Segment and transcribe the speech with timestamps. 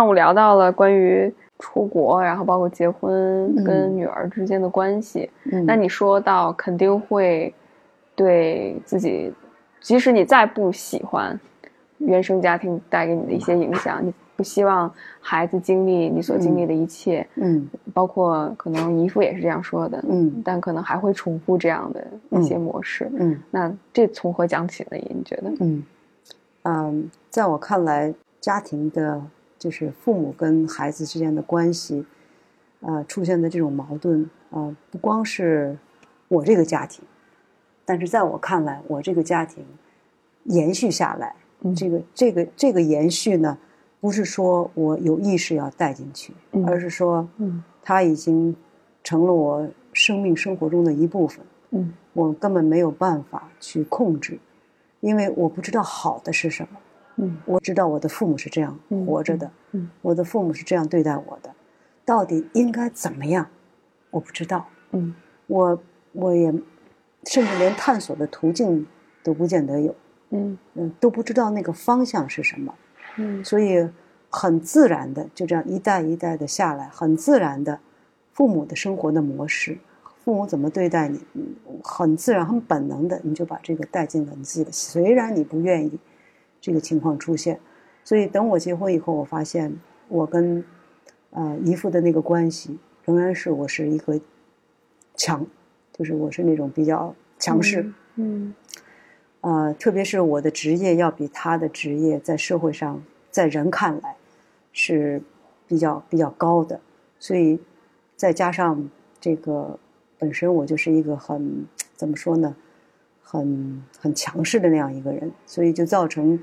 [0.00, 5.28] 上午聊到了关于出国，然后包括结婚跟女儿之间的关系。
[5.52, 7.52] 嗯那你说到肯定会
[8.14, 9.30] 对自己，
[9.82, 11.38] 即使你再不喜欢
[11.98, 14.90] 原生家庭带给你的一些影响，你不希望
[15.20, 23.06] 孩子经历你所经历的一切，嗯包括可能姨父也是这样说的，嗯但可能还会重复这样的一些模式。
[23.18, 24.96] 嗯那这从何讲起呢？
[24.96, 25.52] 你觉得？
[25.60, 25.84] 嗯
[26.62, 29.20] 嗯，在我看来，家庭的
[29.60, 32.04] 就是父母跟孩子之间的关系，
[32.80, 35.76] 呃，出现的这种矛盾啊、呃不光是
[36.28, 37.04] 我这个家庭，
[37.84, 39.62] 但是在我看来，我这个家庭
[40.44, 43.58] 延续下来，嗯这个这个这个延续呢，
[44.00, 48.56] 不是说我有意识要带进去，嗯而是说，嗯它已经
[49.04, 51.44] 成了我生命生活中的一部分。
[51.72, 54.38] 嗯我根本没有办法去控制，
[55.00, 56.78] 因为我不知道好的是什么。
[57.16, 57.36] 嗯。
[57.44, 61.54] 我知道我的父母是这样嗯活着的，嗯我的父母是这样对待我的，
[62.04, 63.46] 到底应该怎么样，
[64.10, 64.66] 我不知道。
[64.92, 65.14] 嗯。
[65.46, 66.52] 我我也
[67.24, 68.86] 甚至连探索的途径
[69.22, 69.94] 都不见得有，
[70.30, 70.56] 嗯。
[70.74, 72.74] 嗯，都不知道那个方向是什么，
[73.16, 73.44] 嗯。
[73.44, 73.88] 所以
[74.28, 77.80] 很自然的就这样一代一代的下来，很自然的，
[78.32, 79.78] 父母的生活的模式，
[80.24, 84.70] 父母怎么对待你，嗯很自然、很本能的，你就把这个带进了你自己的。
[84.70, 85.98] 虽然你不愿意
[86.60, 87.58] 这个情况出现，
[88.04, 89.74] 所以等我结婚以后，我发现
[90.08, 90.64] 我跟
[91.30, 94.20] 呃姨父的那个关系仍然是我是一个
[95.14, 95.46] 强，
[95.92, 97.92] 就是我是那种比较强势。
[98.16, 98.54] 嗯
[99.40, 104.16] 呃，特别是我的职业要比他的职业在社会上，在人看来
[104.72, 105.22] 是
[105.66, 106.78] 比较比较高的，
[107.18, 107.58] 所以
[108.16, 109.78] 再加上这个
[110.18, 111.64] 本身我就是一个很
[111.96, 112.54] 怎么说呢，
[113.30, 116.42] 很很强势的那样一个人，所以就造成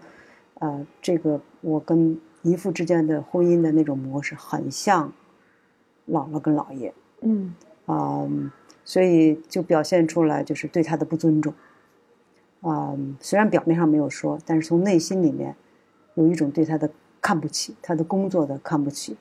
[0.60, 5.12] 呃这个我跟姨父之间的婚姻的那种模式很像
[6.08, 7.54] 姥姥跟姥爷，嗯
[7.86, 8.26] 啊、
[8.86, 11.54] 所以就表现出来就是对他的不尊重。
[12.62, 15.58] 啊、虽然表面上没有说，但是从内心里面
[16.16, 16.90] 有一种对他的
[17.22, 19.18] 看不起，他的工作的看不起，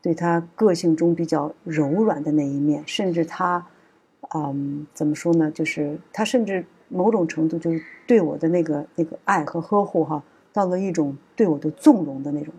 [0.00, 3.66] 对他个性中比较柔软的那一面，甚至他，
[4.34, 5.50] 嗯，怎么说呢？
[5.50, 12.52] 就是他甚至某种程度就是对我的那个那个爱和呵护哈，到了一种对我的纵容的那种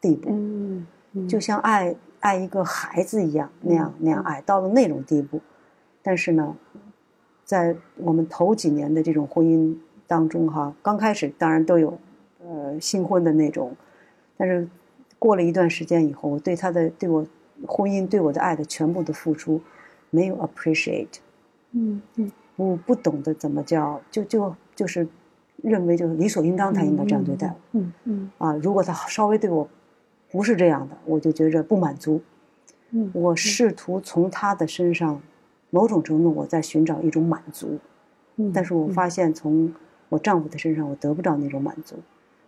[0.00, 0.30] 地步。
[0.32, 5.40] 嗯嗯就像爱爱一个孩子一样那样那样爱，到了那种地步。
[6.02, 6.56] 但是呢，
[7.44, 9.76] 在我们头几年的这种婚姻
[10.06, 11.98] 当中，哈，刚开始当然都有
[12.44, 13.76] 呃新婚的那种，
[14.36, 14.68] 但是
[15.18, 17.24] 过了一段时间以后，我对他的对我
[17.66, 19.60] 婚姻对我的爱的全部的付出，
[20.10, 21.18] 没有 appreciate，
[21.72, 25.06] 嗯嗯不不懂得怎么叫，就就就是
[25.56, 27.54] 认为就是理所应当他应该这样对待我。
[27.72, 29.68] 嗯嗯啊，如果他稍微对我
[30.30, 32.20] 不是这样的，我就觉着不满足。
[32.90, 35.20] 嗯我试图从他的身上，
[35.70, 37.78] 某种程度我在寻找一种满足，
[38.36, 39.72] 嗯，但是我发现从
[40.10, 41.96] 我丈夫的身上我得不到那种满足。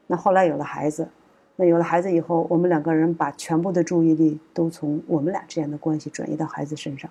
[0.07, 1.09] 那后来有了孩子，
[1.57, 7.11] 那有了孩子以后，我们两个人把全部的注意力都从我们俩之间的关系转移到孩子身上，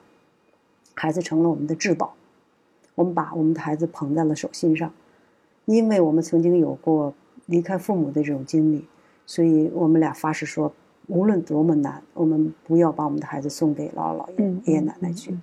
[0.94, 2.14] 孩子成了我们的至宝，
[2.96, 4.92] 我们把我们的孩子捧在了手心上，
[5.66, 7.14] 因为我们曾经有过
[7.48, 8.86] 离开父母的这种经历，
[9.26, 10.72] 所以我们俩发誓说，
[11.08, 15.36] 无论多么难，我们不要把我们的孩子送给姥姥姥爷、嗯爷爷奶奶去。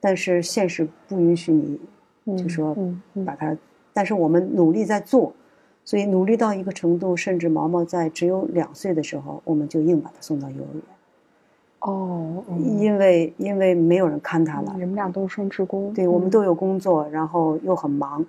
[0.00, 1.78] 但是现实不允许你，
[2.36, 2.76] 就说
[3.24, 3.56] 把他，
[3.92, 5.32] 但是我们努力在做，
[5.84, 10.82] 所以努力到一个程度，甚至毛毛在只有两岁的时候，我们就硬把他送到幼儿园，
[11.84, 18.24] 哦，因为因为没有人看他了，你们俩都是双职工，对我们都有工作，然后又很忙，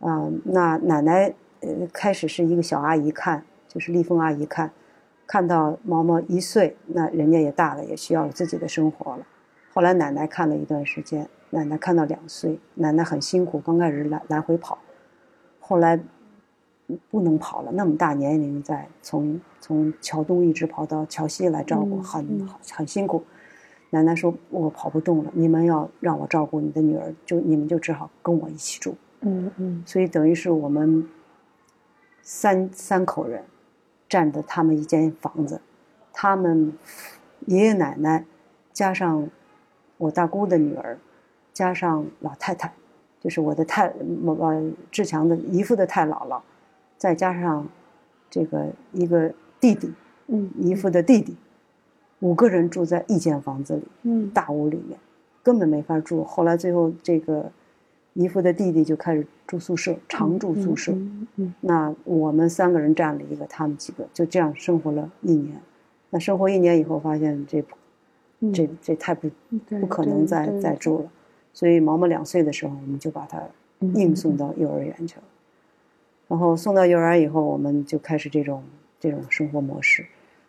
[0.00, 4.70] 啊、那奶奶呃开始是一个小阿姨看，就是丽凤阿姨看，
[5.26, 9.26] 看到毛毛一岁，那人家也大了，也需要有自己的生活了。
[9.72, 14.76] 后来奶奶看了一段时间，奶奶看到两岁，奶奶很辛苦，刚开始来来回跑，
[15.58, 15.98] 后来
[17.10, 23.22] 不能跑了，那么大年龄在从从桥东一直跑到桥西来照顾，嗯很嗯很辛苦。
[23.92, 28.94] 奶奶说：“我跑不动了，你们要让我照顾你的女儿，就你们就只好跟我一起住。
[29.22, 31.08] 嗯嗯所以等于是我们
[32.22, 33.42] 三三口人
[34.08, 35.60] 占的他们一间房子，
[36.12, 36.72] 他们
[37.46, 38.24] 爷爷奶奶
[38.72, 39.28] 加上
[39.96, 40.96] 我大姑的女儿，
[41.52, 42.72] 加上老太太，
[43.18, 46.40] 就是我的太呃志强的姨父的太姥姥，
[47.00, 47.66] 再加上
[48.28, 49.90] 这个一个弟弟，
[50.26, 51.34] 嗯姨父的弟弟，
[52.18, 53.82] 五个人住在一间房子里。
[54.02, 54.98] 嗯大屋里面，
[55.42, 56.22] 根本没法住。
[56.22, 57.50] 后来最后这个
[58.12, 60.92] 姨父的弟弟就开始住宿舍，常住宿舍。
[60.92, 65.58] 嗯嗯那我们三个人占了一个，他们几个就这样生活了一年。
[66.10, 67.64] 那生活一年以后，发现这
[68.40, 69.30] 嗯这这太不
[69.80, 71.10] 不可能再再住了，
[71.54, 73.42] 所以毛毛两岁的时候，我们就把他
[73.78, 75.22] 嗯硬送到幼儿园去了。
[76.30, 78.62] 然后送到幼儿园以后，我们就开始这种
[79.00, 80.06] 这种生活模式。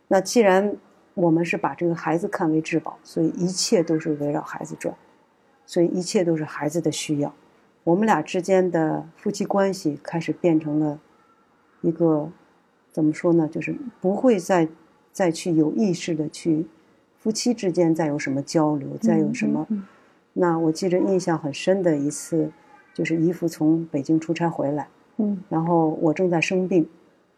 [0.09, 0.75] 那既然
[1.15, 4.95] 我们是把这个孩子看为至宝，所以一切都是围绕孩子转，
[5.65, 7.33] 所以一切都是孩子的需要。
[7.83, 10.99] 我们俩之间的夫妻关系开始变成了
[11.81, 12.29] 一个
[12.91, 13.47] 怎么说呢？
[13.47, 14.67] 就是不会再
[15.11, 16.67] 再去有意识的去
[17.17, 19.65] 夫妻之间再有什么交流，再有什么。
[19.71, 19.83] 嗯
[20.33, 22.53] 那我记着印象很深的一次，
[22.93, 24.87] 就是姨父从北京出差回来，
[25.17, 25.37] 嗯。
[25.49, 26.87] 然后我正在生病，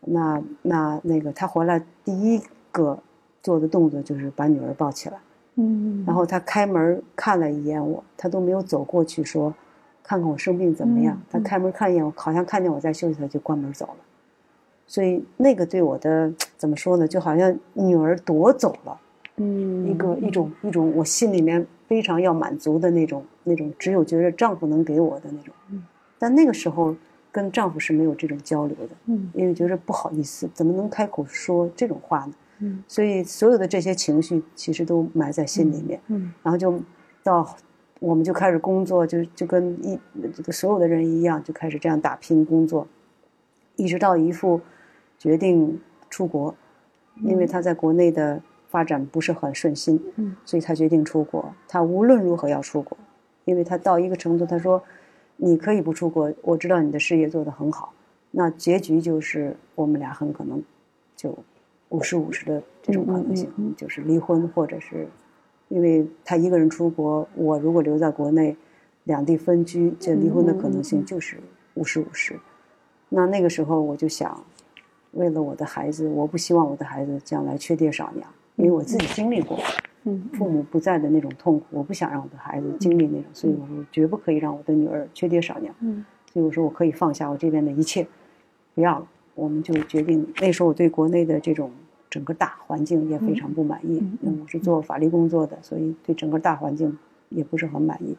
[0.01, 2.41] 那那那个他回来第一
[2.71, 2.97] 个
[3.41, 5.17] 做的动作就是把女儿抱起来，
[5.55, 9.53] 嗯，然后他开门看了一眼我，他都没有走过去说
[10.01, 13.95] 看看我生病怎么样，嗯他开门看一眼我，好像看见我在休息，他就关门走了。
[14.85, 18.99] 所以那个对我的怎么说呢，就好像女儿夺走了
[19.37, 19.87] 嗯。
[19.87, 25.53] 一个一种一种我心里面非常要满足的那种那种只有觉得丈夫能给我的那种。
[25.71, 25.83] 嗯，
[26.19, 26.95] 但那个时候
[27.33, 29.29] 跟丈夫是没有这种交流的，嗯。
[29.33, 32.33] 因为觉得不好意思，怎么能开口说这种话呢？
[32.59, 32.83] 嗯。
[32.87, 36.79] 所以所有的这些情绪其实都埋在心里面，嗯然后就
[37.23, 37.55] 到
[37.99, 39.99] 我们就开始工作，就就跟一
[40.33, 42.87] 这个所有的人一样，就开始这样打拼工作，
[43.75, 44.61] 一直到姨父
[45.17, 46.53] 决定出国，
[47.23, 50.35] 因为他在国内的发展不是很顺心，嗯。
[50.45, 51.53] 所以他决定出国。
[51.67, 52.95] 他无论如何要出国，
[53.45, 54.83] 因为他到一个程度，他说
[55.37, 57.93] ：“你可以不出国，我知道你的事业做得很好。”
[58.35, 60.61] 那结局就是我们俩很可能
[61.15, 61.37] 就
[61.89, 65.07] 五十五十的这种可能性，嗯嗯嗯就是离婚，或者是
[65.67, 68.57] 因为他一个人出国，我如果留在国内，
[69.03, 71.37] 两地分居，这离婚的可能性就是
[71.75, 72.39] 五十五十。
[73.09, 74.43] 那那个时候我就想，
[75.11, 79.59] 为了我的孩子，我不希望我的孩子将来缺爹少娘，因为我自己经历过
[80.05, 85.73] 嗯父母不在的那种痛苦，我不想让我的孩子经历那种，所以我说绝不可以让我的女儿缺爹少娘。
[85.79, 88.07] 嗯所以我说我可以放下我这边的一切，
[88.73, 89.07] 不要了。
[89.35, 91.71] 我们就决定，那时候我对国内的这种
[92.09, 93.99] 整个大环境也非常不满意。
[93.99, 96.97] 嗯嗯因为我是做法律工作的，所以对整个大环境
[97.29, 98.17] 也不是很满意。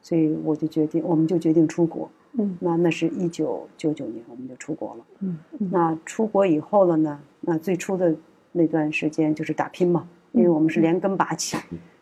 [0.00, 2.08] 所以我就决定，我们就决定出国。
[2.34, 5.04] 嗯那那是一九九九年，我们就出国了。
[5.18, 7.20] 嗯嗯那出国以后了呢？
[7.40, 8.14] 那最初的
[8.52, 11.56] 那段时间就是打拼嘛，因为我们是连根拔起。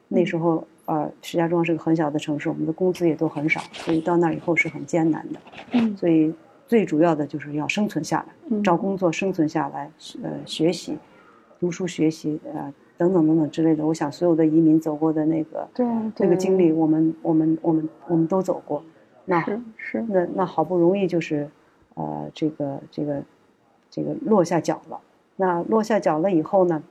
[0.09, 5.39] 那时候呃，石家庄是个很小的城市，我们的工资也都很少，所以到那儿以后是很艰难的。
[5.73, 6.35] 嗯所以
[6.67, 9.91] 最主要的就是要生存下来，嗯找工作生存下来，
[10.23, 10.97] 呃，学习、
[11.61, 13.87] 读书、学习，呃，等等等等之类的。
[13.87, 15.87] 我想所有的移民走过的那个对
[16.19, 18.83] 那个经历，我们我们我们我们都走过。
[19.27, 21.51] 那是是那那好不容易就是，
[21.95, 23.23] 呃，这个这个
[23.91, 24.99] 这个落下脚了。
[25.37, 26.83] 那落下脚了以后呢，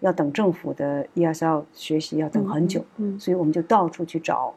[0.00, 4.54] 要等政府的 ESL 学习要等很久，嗯所以我们就到处去找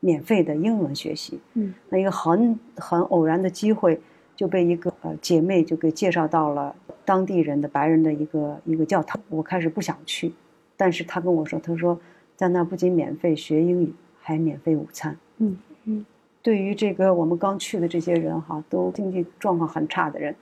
[0.00, 1.40] 免费的英文学习。
[1.54, 4.00] 嗯那一个很很偶然的机会，
[4.36, 6.74] 就被一个呃姐妹就给介绍到了
[7.04, 9.20] 当地人的白人的一个一个教堂。
[9.28, 10.32] 我开始不想去，
[10.76, 11.98] 但是她跟我说，她说
[12.36, 15.16] 在那不仅免费学英语，还免费午餐。
[15.38, 16.06] 嗯嗯
[16.42, 20.34] 对于这个我们刚去的这些人哈，都经济状况很差的人，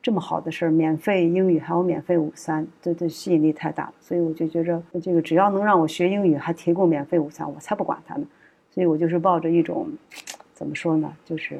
[0.00, 3.94] 这么好的事儿，免费英语还有免费午餐，这这吸引力太大了。
[4.00, 8.24] 所以我就觉着这个只要能让我学英语，还提供免费午餐，我才不管他呢。
[8.70, 9.88] 所以我就是抱着一种
[10.54, 11.58] 怎么说呢，就是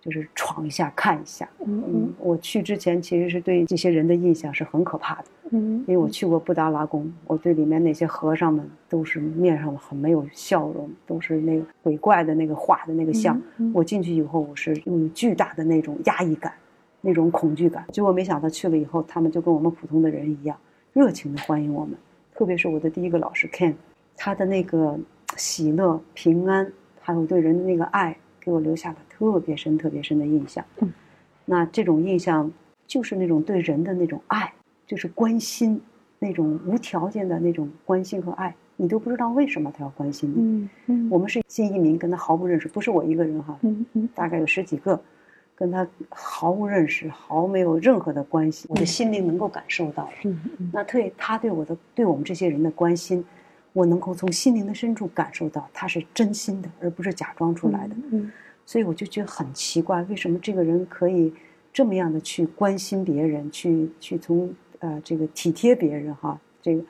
[0.00, 1.48] 就是闯一下看一下。
[1.64, 13.40] 嗯嗯，我去之前其实是对这些人的印象是很可怕的，嗯因为我去过布达拉宫，我对里面那些和尚们都是面上很没有笑容，都是那个鬼怪的那个画的那个像。
[13.56, 16.52] 嗯我进去以后，我是有巨大的那种压抑感，
[17.06, 17.84] 那种恐惧感。
[17.92, 20.58] 结果没想到去了以后，他们就跟我们普通的人一样，
[20.92, 21.96] 热情的欢迎我们。
[22.34, 23.74] 特别是我的第一个老师 Ken，
[24.16, 24.98] 他的那个
[25.36, 26.70] 喜乐、平安，
[27.00, 30.64] 还有对人的那个爱，给我留下了特别深、特别深的印象。
[30.80, 30.92] 嗯
[31.48, 32.50] 那这种印象
[32.88, 34.52] 就是那种对人的那种爱，
[34.84, 35.80] 就是关心，
[36.18, 40.34] 那种无条件的那种关心和爱，你都不知道为什么他要关心你。
[40.38, 45.00] 嗯嗯我们是新移民，跟他毫不认识，不是我一个人哈，嗯嗯大概有十几个，
[45.56, 50.08] 跟他毫无认识，毫没有任何的关系，我的心灵能够感受到。
[50.22, 53.24] 嗯嗯那对他对我的对我们这些人的关心，
[53.72, 57.96] 我能够从心灵的深处感受到他是真心的，而不是假装出来的。
[58.12, 58.30] 嗯
[58.68, 61.32] 所以我就觉得很奇怪，为什么这个人可以
[61.72, 66.38] 这么样的去关心别人，去去从呃这个体贴别人哈？
[66.60, 66.82] 这个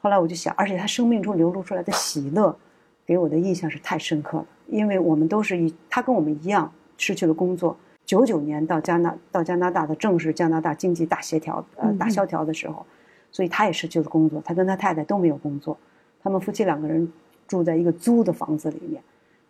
[0.00, 2.56] 后来我就想，而且他生命中流露出来的喜乐，
[3.04, 4.46] 给我的印象是太深刻了。
[4.68, 7.76] 因为我们都是一，他跟我们一样失去了工作。
[8.06, 12.86] 九九年到加拿到加拿大的正是加拿大经济大协调呃嗯大萧条的时候，
[13.32, 15.76] 所以他也失去了工作，他跟他太太都没有工作，
[16.22, 17.12] 他们夫妻两个人
[17.46, 19.02] 住在一个租的房子里面。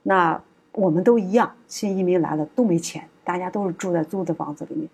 [0.02, 0.40] 那
[0.72, 4.88] 我们都一样，新移民来了都没钱，大家都是住在租的房子里面。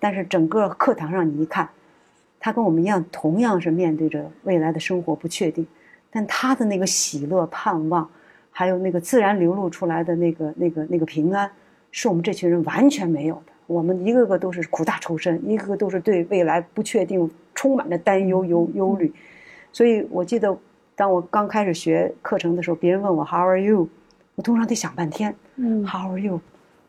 [0.00, 1.68] 但是整个课堂上你一看，
[2.40, 5.66] 他跟我们一样，同样是面对着未来的生活不确定，
[6.10, 8.08] 但他的那个喜乐、盼望，
[8.50, 11.50] 还有那个自然流露出来的那个、那个、那个平安，
[11.92, 13.52] 是我们这群人完全没有的。
[13.68, 19.12] 我们一个个都是苦大仇深，一个个都是对未来不确定充满着担忧、忧忧虑。
[19.72, 20.54] 所以我记得，
[20.96, 23.88] 当我刚开始学课程的时候，别人问我 “How are you”，
[24.34, 26.40] 我通常得想半天嗯 “How are you”，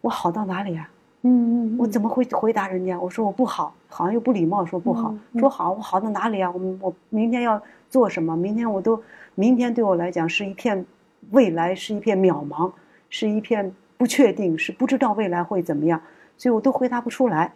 [0.01, 0.89] 我好到哪里啊？
[1.21, 2.99] 嗯嗯我怎么会回答人家？
[2.99, 6.51] 我说我不好，好像又不礼貌，说不好，嗯说好，我好到哪里啊？
[6.51, 8.35] 我我明天要做什么？
[8.35, 9.01] 明天我都，
[9.35, 10.85] 明天对我来讲是一片
[11.31, 12.69] 未来，是一片渺茫，
[13.09, 16.01] 是一片不确定，是不知道未来会怎么样，
[16.37, 17.53] 所以我都回答不出来，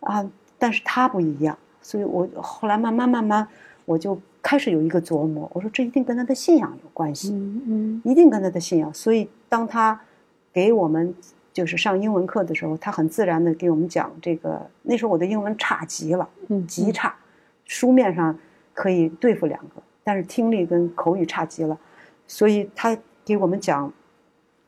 [0.00, 0.26] 啊！
[0.58, 3.46] 但是他不一样，所以我后来慢慢慢慢，
[3.84, 7.34] 我就开始有一个琢磨，我说这一定跟他的信仰有关系。
[7.34, 8.94] 嗯嗯一定跟他的信仰。
[8.94, 10.00] 所以当他
[10.50, 11.14] 给我们
[11.52, 14.66] 就是上英文课的时候，他很自然的给我们讲这个。
[14.80, 17.14] 那时候我的英文差极了，嗯极差，
[17.66, 18.34] 书面上
[18.72, 21.78] 可以对付两个，但是听力跟口语差极了。
[22.26, 22.96] 所以他
[23.26, 23.92] 给我们讲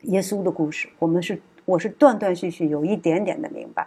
[0.05, 3.87] 耶稣的故事，我们是我是断断续续有一点点的明白。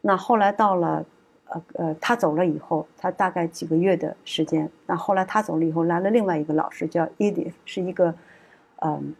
[0.00, 1.04] 那后来到了。
[1.48, 4.68] 呃呃，他走了以后，他大概几个月的时间。
[4.84, 8.12] 那后来他走了以后，来了另外一个老师，叫 Edith，是一个，
[8.84, 9.14] 嗯，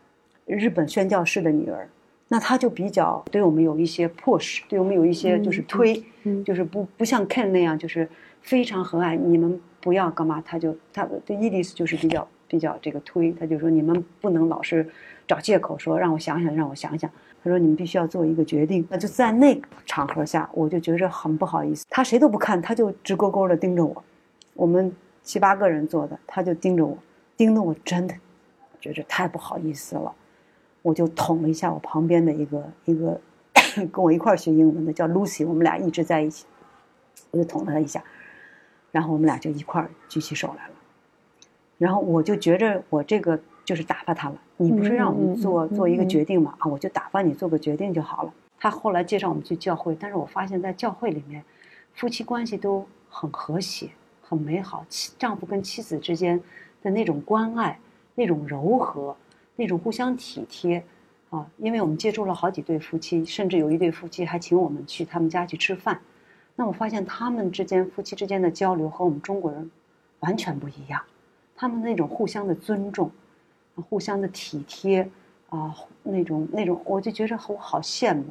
[0.44, 1.88] 日本宣教士的女儿。
[2.26, 8.08] 那他就比较对我们有一些 push，对我们有一些就是推，嗯就是不不像 Ken 那样，就是
[8.42, 14.90] 非常和蔼，你们不要干嘛，他就他对 Edith 就是比较比较这个推，他就说你们不能老是
[15.26, 17.10] 找借口说让我想想，让我想想。
[17.42, 21.86] 他说：“你们必须要做一个决定。”那就在那个场合下，我就觉着很不好意思。
[21.88, 24.04] 他谁都不看，他就直勾勾的盯着我。
[24.54, 24.92] 我们
[25.22, 26.98] 七八个人坐的，他就盯着我，
[27.36, 28.14] 盯得我真的
[28.80, 30.12] 觉着太不好意思了。
[30.82, 33.20] 我就捅了一下我旁边的一个一个
[33.92, 36.46] 跟我一块学英文的叫 Lucy，我们俩一直在一起，
[37.30, 38.02] 我就捅了他一下，
[38.90, 40.74] 然后我们俩就一块举起手来了。
[41.78, 44.36] 然后我就觉着我这个就是打发他了。
[44.56, 46.54] 你不是让我们做做一个决定吗？
[46.58, 48.32] 啊，我就打发你做个决定就好了。
[48.58, 51.44] 他后来介绍我们去教会，但是我发现在教会里面，
[51.92, 53.90] 夫妻关系都很和谐、
[54.22, 56.40] 很美好，妻丈夫跟妻子之间
[56.82, 57.78] 的那种关爱、
[58.14, 59.14] 那种柔和、
[59.56, 60.82] 那种互相体贴，
[61.28, 66.00] 啊，因为我们接触了好几对夫妻，甚至有一对夫妻还请我们去他们家去吃饭，
[66.54, 69.70] 那我发现他们之间夫妻之间的交流和我们中国人
[70.20, 71.02] 完全不一样，
[71.54, 73.10] 他们那种互相的尊重。
[73.82, 75.08] 互相的体贴
[75.50, 78.24] 啊，那种那种，我就觉着我好羡慕，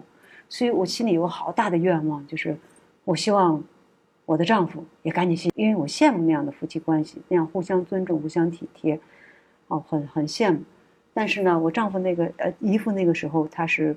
[0.49, 2.57] 所以我心里有好大的愿望，就是
[3.03, 3.63] 我希望
[4.25, 8.99] 我的丈夫也赶紧信，因为我羡慕那样的夫妻关系，那样互相尊重、互相体贴，
[9.67, 10.59] 哦，很很羡慕。
[11.13, 13.95] 但是呢，我丈夫那个呃姨父那个时候他是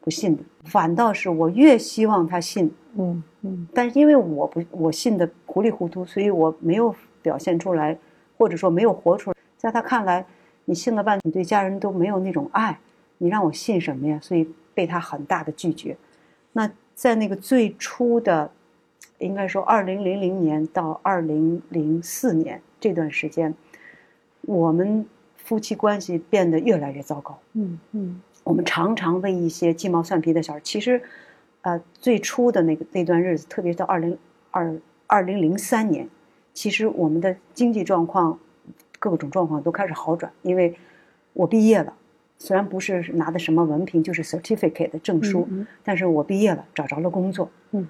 [0.00, 7.96] 不信的，反倒是我越希望他信，嗯嗯但是因为我不我信的糊里糊涂，所以我没有表现出来，
[8.36, 10.26] 或者说没有活出来，在他看来。
[10.70, 12.78] 你信了半天，你对家人都没有那种爱，
[13.18, 14.16] 你让我信什么呀？
[14.22, 15.96] 所以被他很大的拒绝。
[16.52, 18.48] 那在那个最初的，
[19.18, 23.52] 应该说二零零零年到二零零四年这段时间，
[24.42, 25.04] 我们
[25.36, 27.36] 夫妻关系变得越来越糟糕。
[27.54, 31.02] 嗯嗯我们常常为一些鸡毛蒜皮的小事，其实，
[31.62, 34.16] 呃，最初的那个那段日子，特别是到二零
[34.52, 34.72] 二
[35.08, 36.08] 二零零三年，
[36.54, 38.38] 其实我们的经济状况。
[39.00, 40.72] 各种状况都开始好转，因为
[41.32, 41.92] 我毕业了，
[42.38, 47.50] 虽然不是拿的什么文凭，就是 certificate 的证书，嗯但是我毕业了，找着了工作。
[47.72, 47.88] 嗯，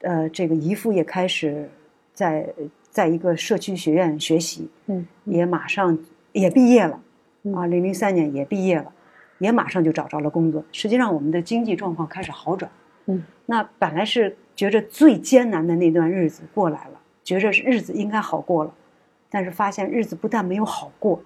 [0.00, 1.68] 呃，这个姨父也开始
[2.12, 2.52] 在
[2.90, 5.96] 在一个社区学院学习，嗯，也马上
[6.32, 7.00] 也毕业了，
[7.42, 8.90] 嗯啊，零零三年也毕业了，
[9.38, 10.64] 也马上就找着了工作。
[10.72, 12.70] 实际上，我们的经济状况开始好转，
[13.06, 18.74] 嗯，那本来是觉着最艰难的那段日子过来了，觉着日子应该好过了，
[19.36, 21.20] 但是发现日子不但没有好过，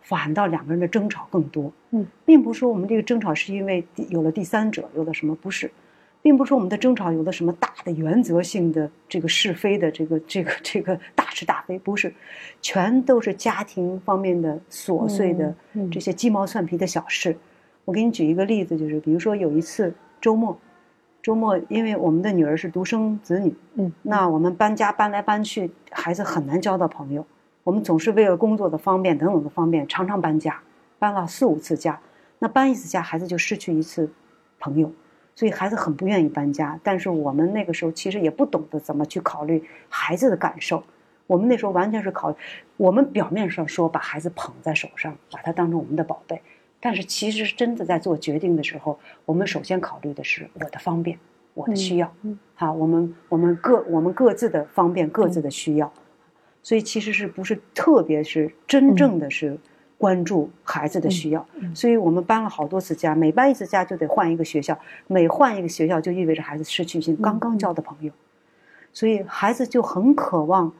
[0.00, 1.72] 反倒两个人的争吵更多。
[1.90, 5.68] 嗯，并不是说我们这个争吵是因为有了第三者，有了什么不是，
[6.22, 12.14] 并不是说我们的争吵有了什么大的原则性的这个是非的这个这个这个大是大非，不是，
[12.60, 17.36] 全都是家庭方面的琐碎的嗯嗯这些鸡毛蒜皮的小事。
[17.84, 20.56] 我给你举一个例子，就是比如说有一次周末，
[21.20, 27.26] 周末因为我们的女儿是独生子女，嗯，那我们搬家搬来搬去，孩子很难交到朋友。
[27.64, 30.60] 我们总是为了工作的方便等等的方便，常常搬家，
[30.98, 31.98] 搬了四五次家。
[32.38, 34.10] 那搬一次家，孩子就失去一次
[34.58, 34.90] 朋友，
[35.36, 36.78] 所以孩子很不愿意搬家。
[36.82, 40.82] 但是我们那个时候其实也不懂得怎么去考虑孩子的感受。
[41.28, 42.34] 我们那时候完全是考，
[42.76, 46.42] 我们表面上说把孩子捧在手上，把他当成我们的宝贝，
[46.80, 51.16] 但是其实真的在做决定的时候，我们首先考虑的是我的方便，
[51.54, 52.12] 我的需要。
[52.22, 55.90] 嗯好，我们我们各我们各自的方便，各自的需要，
[56.62, 59.58] 所以其实是不是特别是真正的是
[59.98, 61.46] 关注孩子的需要？
[61.74, 68.12] 所以我们搬了好多次家，每搬一次家就得换一个学校，每换一个学校就意味着孩子失去一些刚刚交的朋友，
[68.92, 70.72] 所以孩子就很渴望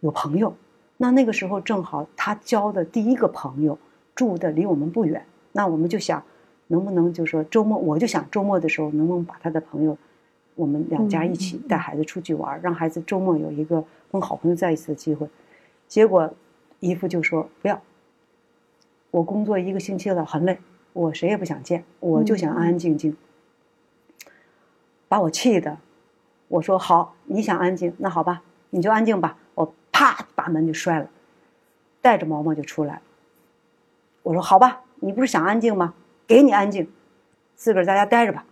[0.00, 0.54] 有朋友。
[0.96, 3.78] 那那个时候正好他交的第一个朋友
[4.14, 6.22] 住的离我们不远，那我们就想，
[6.66, 9.96] 能不能就说周末，我就想周末的时候能不能把他的朋友，
[10.58, 15.28] 我们两家一起带孩子出去玩，让孩子周末有一个跟好朋友在一起的机会。
[15.86, 16.34] 结果
[16.80, 17.80] 姨父就说不要，
[19.12, 20.58] 我工作一个星期了，很累，
[20.94, 23.16] 我谁也不想见，我就想安安静静。
[25.06, 25.78] 把我气的，
[26.48, 29.38] 我说好，你想安静，那好吧，你就安静吧。
[29.54, 31.08] 我啪把门就摔了，
[32.02, 33.02] 带着毛毛就出来了。
[34.24, 35.94] 我说好吧，你不是想安静吗？
[36.26, 36.90] 给你安静，
[37.54, 38.44] 自个儿在家待着吧。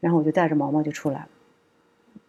[0.00, 1.28] 然后我就带着毛毛就出来了。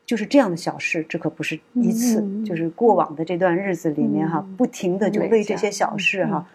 [0.06, 6.48] 就是这样的小事，这可不是一次，嗯就是过往的这段日子里面哈，嗯不停的就为这些小事哈，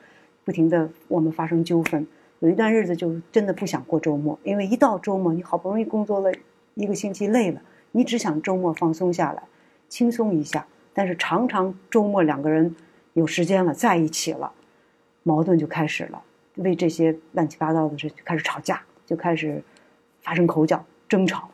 [0.44, 2.06] 不停的我们发生纠纷。
[2.40, 6.32] 有一段日子就真的不想过周末，因为一到周末，你好不容易工作了
[6.74, 9.42] 一个星期累了，你只想周末放松下来，
[9.88, 10.66] 轻松一下。
[10.92, 12.74] 但是常常周末两个人
[13.12, 14.52] 有时间了，在一起了，
[15.22, 16.20] 矛盾就开始了，
[16.56, 19.62] 为这些乱七八糟的事就开始吵架，就开始
[20.22, 21.48] 发生口角、争吵。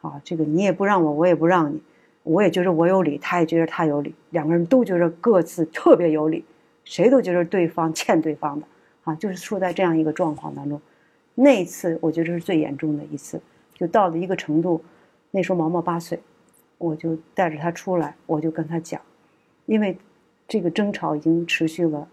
[0.00, 1.80] 啊，这个你也不让我，我也不让你，
[2.24, 6.44] 我也觉得我有理，他也觉得他有理，两个人都觉得各自特别有理，
[6.84, 8.66] 谁都觉得对方欠对方的，
[9.04, 10.80] 啊，就是处在这样一个状况当中。
[11.34, 13.40] 那一次我觉得是最严重的一次，
[13.72, 14.84] 就到了一个程度，
[15.30, 16.20] 那时候毛毛八岁，
[16.76, 19.00] 我就带着他出来，我就跟他讲，
[19.64, 19.96] 因为
[20.46, 22.06] 这个争吵已经持续了，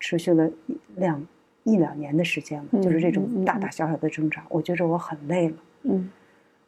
[0.00, 0.50] 持续了
[0.96, 1.24] 两
[1.68, 5.56] 一两年的时间了，就是这种大大小小的争吵，我觉着我很累了。
[5.82, 6.10] 嗯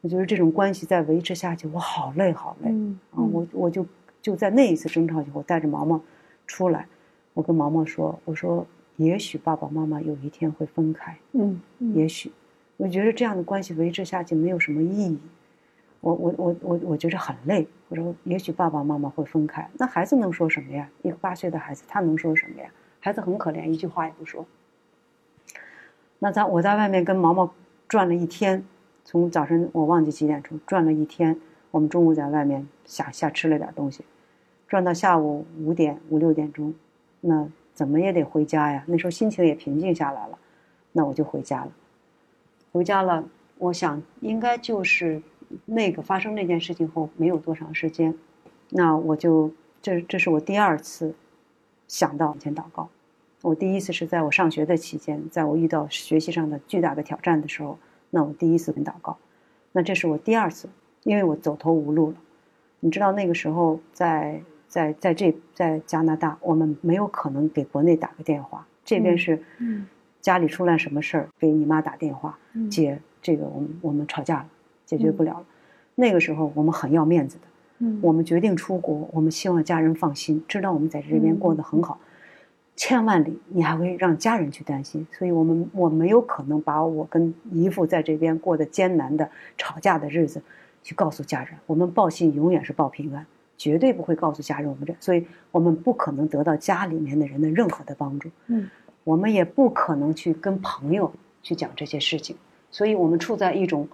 [0.02, 3.20] 我觉得这种关系再维持下去，我好累好累、嗯啊！
[3.20, 3.86] 我我就
[4.22, 6.00] 就在那一次争吵以后，带着毛毛
[6.46, 6.86] 出来，
[7.34, 11.60] 我跟毛毛说：“我说，也许爸爸妈妈有一天会分开，嗯
[11.94, 12.32] 也许，
[12.78, 15.18] 我觉得这样的关系维持下去没有什么意义。
[16.00, 17.68] 我我我我我觉着很累。
[17.90, 20.88] 我说，也许爸爸妈妈会分开，那孩子能说什么呀？
[21.02, 22.70] 一个八岁的孩子，他能说什么呀？
[23.00, 24.46] 孩子很可怜，一句话也不说。
[26.22, 27.50] 那在我在外面跟毛毛
[27.88, 28.62] 转了一天，
[29.04, 34.04] 从早晨我忘记几点钟转了一天，我们中午在外面下下吃了点东西，
[34.68, 36.74] 转到下午五点五六点钟，
[37.22, 38.84] 那怎么也得回家呀。
[38.86, 40.38] 那时候心情也平静下来了，
[40.92, 41.72] 那我就回家了。
[42.70, 43.24] 回家了，
[43.56, 45.22] 我想应该就是
[45.64, 48.14] 那个发生那件事情后没有多长时间，
[48.68, 51.14] 那我就这这是我第二次
[51.88, 52.90] 想到往前祷告。
[53.42, 57.78] 我第一次是在我上学的期间，在我遇到学习上的巨大的挑战的时候，
[58.10, 59.16] 那我第一次跟祷告。
[59.72, 60.68] 那这是我第二次，
[61.04, 62.16] 因为我走投无路了。
[62.80, 69.86] 你知道那个时候在在在这在加拿大，我们没有可能给国内打个电话，这边是嗯
[70.20, 74.48] 家里出来什么事儿，给你妈打电话，嗯姐，这个我们我们吵架了，
[74.84, 75.44] 解决不了了。
[75.94, 77.42] 那个时候我们很要面子的，
[77.78, 81.98] 嗯我们决定出国，我们希望家人放心，知道我们在这边过得很好。
[82.80, 90.42] 千万里，你还会让家人去担心，所以我们我没有可能把我跟姨父在这边过的艰难的吵架的日子，
[90.82, 91.50] 去告诉家人。
[91.66, 93.26] 我们报信永远是报平安，
[93.58, 98.30] 绝对不会告诉家人我们这，所以我们不可能得到家里面的人的任何的帮助。
[98.46, 98.66] 嗯
[99.04, 101.12] 我们也不可能去跟朋友
[101.42, 102.34] 去讲这些事情，
[102.70, 103.86] 所以我们处在一种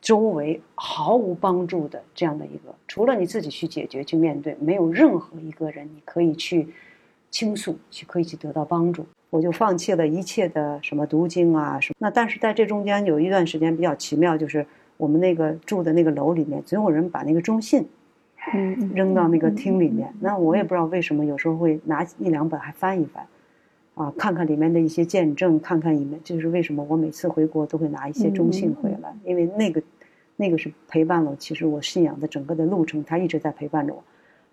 [0.00, 6.68] 周围毫无帮助的这样的一个，除了你自己去解决、去面对，没有任何一个人你可以去
[7.30, 9.06] 倾诉、去可以去得到帮助。
[9.30, 11.96] 我就放弃了一切的什么读经啊什么。
[11.98, 14.64] 那但是在这中间有一段时间比较奇妙，就是
[14.96, 17.86] 我们那个住的那个楼里面，总有人把那个中信
[18.54, 20.14] 嗯扔到那个厅里面。
[20.20, 23.26] 那我也不知道为什么，有时候会拿一两本还翻一翻，
[23.94, 29.82] 啊，看看里面的一些见证，看看里面就是为什么我每次回国都会拿一些中信回来，因为那个
[30.36, 34.02] 那个是陪伴了其实我信仰的整个的路程，它一直在陪伴着我。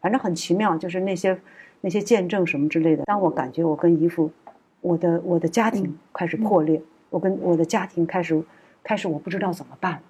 [0.02, 1.40] 反正很奇妙，就是那些
[1.86, 3.04] 那些见证什么之类的。
[3.04, 4.32] 当我感觉我跟姨父，
[4.80, 8.42] 我的我的家庭开始破裂，我跟我的家庭开始
[8.82, 10.02] 开始我不知道怎么办了，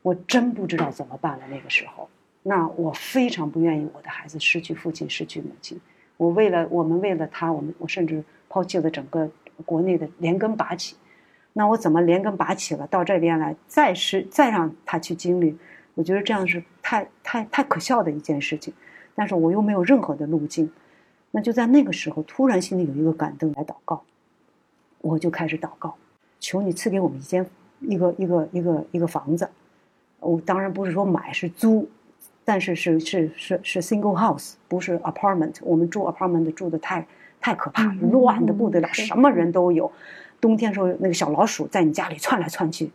[0.00, 1.44] 我真不知道怎么办了。
[1.50, 2.08] 那个时候，
[2.42, 5.78] 那我非常不愿意我的孩子失去父亲，失去母亲。
[6.16, 9.28] 我为了我们为了他，我们我甚至抛弃了整个
[9.66, 10.96] 国内的连根拔起。
[11.52, 12.86] 那我怎么连根拔起了？
[12.86, 15.56] 到这边来，再是再让他去经历，
[15.94, 18.72] 我觉得这样是太太太可笑的一件事情。
[19.14, 20.70] 但是我又没有任何的路径，
[21.36, 24.02] 那就在那个时候，突然心里有一个感动来祷告，
[25.02, 25.94] 我就开始祷告，
[26.40, 27.46] 求你赐给我们一间
[27.80, 29.46] 一个一个一个一个房子。
[30.20, 31.86] 我当然不是说买是租，
[32.42, 35.56] 但是是是是是 single house，不是 apartment。
[35.60, 37.06] 我们住 apartment 住的太
[37.38, 39.92] 太可怕了，乱的不得了，什么人都有。
[40.40, 42.90] 冬天时候那个小老鼠在你家里窜来窜去，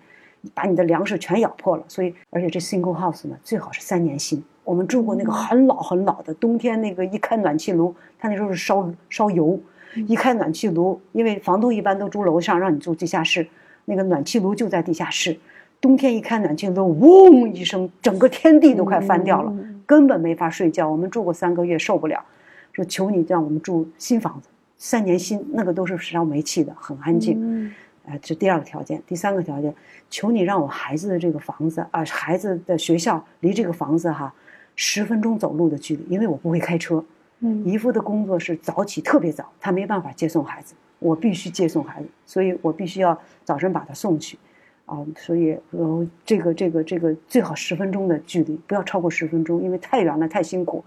[0.55, 1.83] 把你的粮食全咬破了。
[1.87, 4.43] 所以，而且这 single house 呢，最好是三年新。
[4.63, 9.59] 我们住过那个很老很老的，冬天那个一开暖气炉，他那时候是烧烧油，
[10.07, 13.45] 一开暖气炉，因为房东一般都住楼上，让你住地下室，
[13.85, 15.37] 那个暖气炉就在地下室，
[15.81, 19.51] 冬天一开暖气炉，嗡一声，整个天地都快翻掉了，
[19.85, 20.87] 根本没法睡觉。
[20.87, 22.23] 我们住过三个月，受不了，
[22.71, 24.47] 说求你让我们住新房子，
[24.77, 27.73] 三年新，那个都是烧煤气的，很安静。
[28.05, 29.73] 哎，这第二个条件，第三个条件，
[30.09, 34.31] 求你让我孩子的这个房子啊，孩子的学校离这个房子哈。
[34.75, 37.03] 十分钟走路的距离，因为我不会开车。
[37.39, 44.37] 嗯，姨夫的工作是早起，特别早，他没办法接送孩子，我必须接送孩子，所以我必须要早晨把他送去。
[44.85, 50.83] 啊，所以呃，这个这个这个最好十分钟的距离，不要超过十分钟，因为太远了，太辛苦。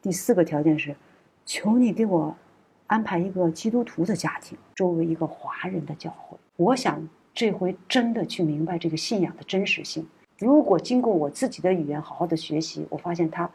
[0.00, 0.96] 第四个条件是，
[1.44, 2.34] 求你给我
[2.86, 6.38] 安排一个基督徒的家庭，周围一个华人的教会。
[6.56, 10.06] 我想这回真的去明白这个信仰的真实性。
[10.38, 13.50] 如果经过我自己的语言好好的学习，我发现它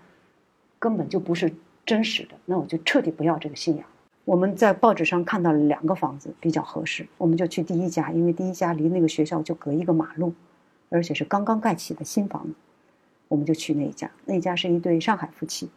[0.79, 1.53] 根本就不是
[1.85, 3.85] 真实的，那我就彻底不要这个信仰。
[4.25, 10.33] 我们在报纸上看到了两个房子比较合适，我们就去第一家，因为第一家离那个学校就隔一个马路，
[10.89, 12.53] 而且是刚刚盖起的新房子，
[13.27, 14.09] 我们就去那一家。
[14.25, 15.69] 那一家是一对上海夫妻，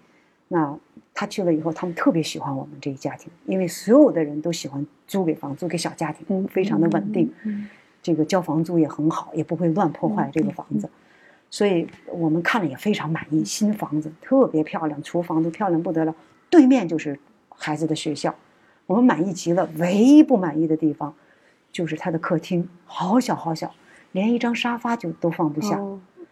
[0.48, 0.78] 那
[1.14, 7.32] 他去了以后，他们特别喜欢我们这一家庭，因为所有的人都喜欢租给房租给小家庭，非常的稳定。
[8.04, 10.90] 这个交房租也很好，也不会乱破坏这个房子，
[11.48, 13.42] 所以我们看了也非常满意。
[13.42, 16.14] 新房子特别漂亮，厨房都漂亮不得了，
[16.50, 18.34] 对面就是孩子的学校，
[18.84, 19.66] 我们满意极了。
[19.78, 21.14] 唯一不满意的地方，
[21.72, 23.74] 就是他的客厅好小好小，
[24.12, 25.80] 连一张沙发就都放不下。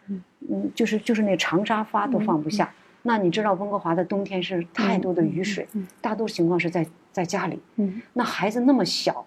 [0.09, 2.71] 嗯，就是就是那长沙发都放不下。
[3.01, 5.67] 那你知道温哥华的冬天是太多的雨水，
[6.03, 7.59] 大多数情况是在在家里。
[8.13, 9.25] 那孩子那么小。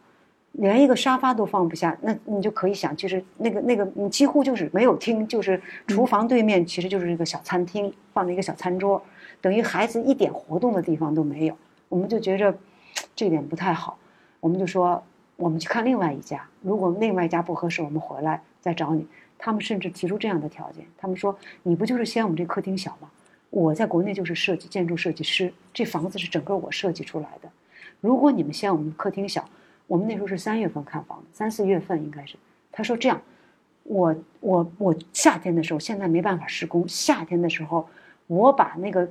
[0.58, 9.02] 连一个沙发都放不下，那你就可以想，就是那个那个，你几乎就是没有厅，就是厨房对面，其实就是一个小餐厅，放了一个小餐桌，
[9.42, 11.58] 等于孩子一点活动的地方都没有。
[11.90, 12.58] 我们就觉着
[13.16, 13.98] 这点不太好，
[14.40, 15.04] 我们就说
[15.36, 19.06] 我们去看另外一家，如果另外一家不合适，我们回来再找你。
[19.38, 23.10] 他们甚至提出这样的条件，他们说你不就是嫌我们这客厅小吗？
[23.50, 27.50] 我在国内就是设计建筑设计师，这房子是整个我设计出来的。
[28.00, 29.48] 如果你们嫌我们客厅小，
[29.88, 32.36] 我们那时候是三月份看房，三四月份应该是。
[32.72, 33.22] 他说这样，
[33.84, 37.88] 我我我夏天的时候现在没办法施工，夏天的时候
[38.28, 39.08] 我把那个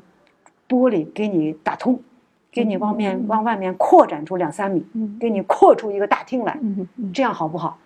[0.69, 2.01] 玻璃给你打通，
[2.51, 4.85] 给你往面往外面扩展出两三米，
[5.19, 6.59] 给你扩出一个大厅来，
[7.13, 7.79] 这样好不好？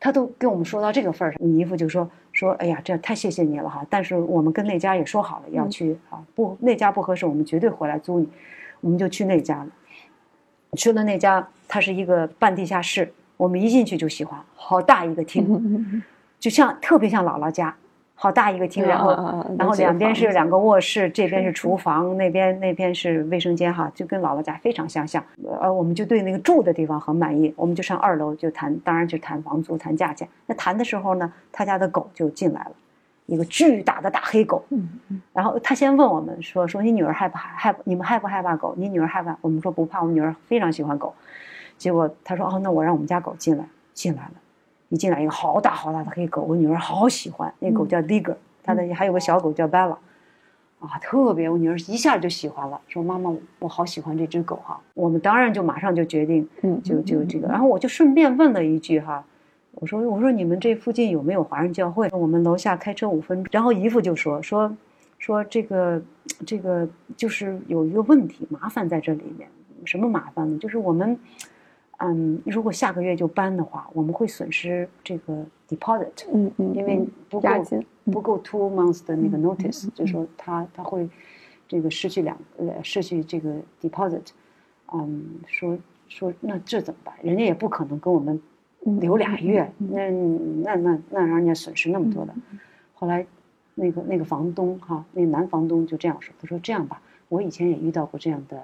[0.00, 3.86] 他都跟我们说到这个份儿上，你姨父就说说，哎呀，这太谢谢你了哈！
[3.88, 8.28] 但是我们跟那家也说好了要去啊，不那家不合适，我们绝对回来租你，
[8.80, 9.68] 我们就去那家了。
[10.76, 16.02] 去了那家，它是一个半地下室，我们一进去就喜欢，好大一个厅，
[16.40, 17.74] 就像特别像姥姥家，
[18.14, 19.10] 好大一个厅，然后
[19.58, 25.22] 然后两边是两个卧室，这边是厨房，那边那边是卫生间哈，就跟姥姥家非常相像。
[25.60, 30.26] 呃，我们就对那个住的地方很满意，我们就上二楼就谈，当然就谈房租、谈价钱。
[30.46, 32.72] 那谈的时候呢，他家的狗就进来了。
[33.26, 34.64] 一个巨大的大黑狗，
[35.32, 37.74] 然后他先问我们说：“说你女儿害不害害？
[37.84, 38.74] 你们害不害怕狗？
[38.76, 41.14] 你女儿害怕？”我们说不怕，我们女儿非常喜欢狗。
[41.78, 44.32] 结果他说：“哦，那我让我们家狗进来。”进来了，
[44.88, 47.52] 一进来一个好大好大的黑狗，我女儿好喜欢。
[47.58, 49.96] 那狗叫 Digger，他的还有个小狗叫 Bella，
[50.80, 54.80] 啊，特别我女儿一下就喜欢了，说妈妈，我好喜欢这只狗哈。
[54.94, 56.48] 我们当然就马上就决定，
[56.82, 57.46] 就就这个。
[57.48, 59.22] 然后我就顺便问了一句哈。
[59.74, 62.08] 我说我说你们这附近有没有华人教会？
[62.12, 63.50] 我们楼下开车五分钟。
[63.50, 64.76] 然后姨父就说说
[65.18, 66.02] 说这个
[66.46, 69.48] 这个就是有一个问题，麻烦在这里面。
[69.84, 70.56] 什么麻烦呢？
[70.58, 71.18] 就是我们
[71.98, 81.08] 嗯，如果下个月就搬的话，我们会损失这个 deposit，嗯嗯，因为不够押金不够 two months 的那个嗯 notice，、就说他他会
[81.66, 84.28] 这个失去两呃失去这个 deposit，
[84.92, 85.76] 嗯，说
[86.08, 87.14] 说那这怎么办？
[87.22, 88.42] 人家也不可能跟我们嗯
[88.84, 92.34] 留俩月，那那那那让人家损失那么多的。
[92.94, 93.26] 后来
[93.74, 98.62] 那个那个房东哈，那男房东就这样说，他说这样吧，我以前也遇到过这样的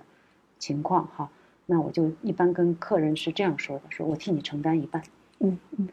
[0.58, 1.30] 情况哈，
[1.66, 5.02] 那我就一般跟客人是这样说的，说我替你承担一半。
[5.40, 5.88] 嗯嗯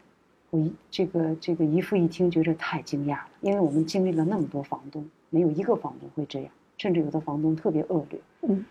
[0.50, 8.20] 我一这个这个姨父一听，觉得太惊讶了，因为我们经历了那么多房东，没有一个房东会这样，甚至有的房东特别恶劣。
[8.42, 8.64] 嗯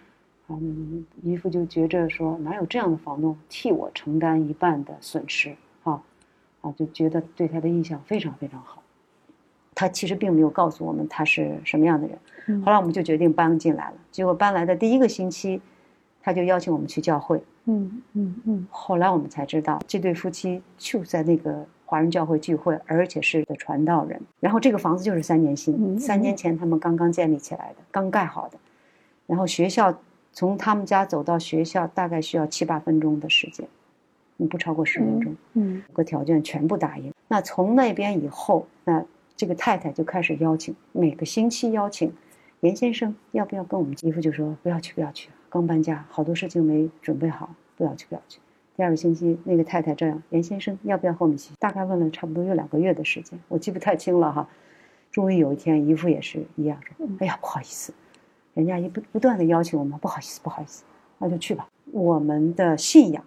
[0.47, 6.01] 嗯，姨父就觉着说，哪有这样的房东替我承担一半的损失啊？
[6.62, 8.81] 啊，就觉得对他的印象非常非常好。
[9.73, 12.17] 他其实并没有告诉我们他是什么样的人。
[12.47, 13.95] 嗯后来我们就决定搬进来了。
[14.12, 15.60] 结果搬来的第一个星期，
[16.21, 17.43] 他就邀请我们去教会。
[17.65, 24.21] 嗯嗯嗯后来我们才知道，这对夫妻就在那个华人教会聚会，而且是个传道人。
[24.39, 28.60] 然后这个房子就是三年新，嗯三年前他们刚刚建立起来的，刚盖好的。
[29.25, 29.91] 然后学校
[30.35, 33.65] 从他们家走到学校大概需要七八分钟的时间，
[34.37, 35.33] 嗯，不超过十分钟。
[35.53, 37.13] 嗯个条件全部答应。
[37.29, 39.03] 那从那边以后，那
[39.37, 42.13] 这个太太就开始邀请，每个星期邀请
[42.59, 43.95] 严先生要不要跟我们？
[44.01, 48.39] 姨父就说不要去，不要去，刚搬家，好多事情没准备好，不要去，不要去。
[48.75, 51.53] 第二个星期，那个太太这样，严先生要不要和我们一起？
[51.59, 54.49] 大概问了差不多有两个月的时间，我记不太清了哈。
[55.13, 57.93] 终于有一天，姨父也是一样说：“哎呀，不好意思，
[58.55, 60.83] 人家一不不断的邀请我们，不好意思，不好意思，
[61.19, 63.23] 那就去吧。”我们的信仰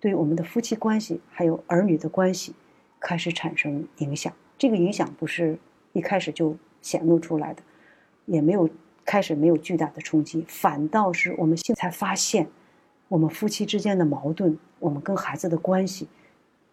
[0.00, 2.54] 对我们的夫妻关系还有儿女的关系
[2.98, 4.32] 开始产生影响。
[4.58, 5.56] 这个影响不是
[5.92, 7.62] 一开始就显露出来的，
[8.26, 8.68] 也没有
[9.04, 12.48] 开始没有巨大的冲击，反倒是我们现在才发现，
[13.08, 16.08] 我们夫妻之间的矛盾，我们跟孩子的关系，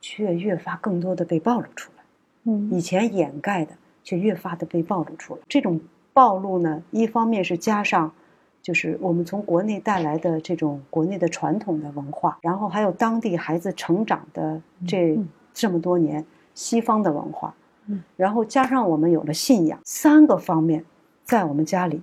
[0.02, 2.04] 却越发更多的被暴露出来。
[2.46, 5.42] 嗯以前掩盖的，却越发的被暴露出来。
[5.48, 5.80] 这种
[6.18, 8.12] 暴露呢，一方面是加上，
[8.60, 16.26] 就是我们从国内带来的这种国内的传统的文化，然后还有当地孩子成长的这嗯这么多年
[16.56, 17.54] 西方的文化
[17.86, 20.84] 嗯，然后加上我们有了信仰，三个方面
[21.24, 22.02] 在我们家里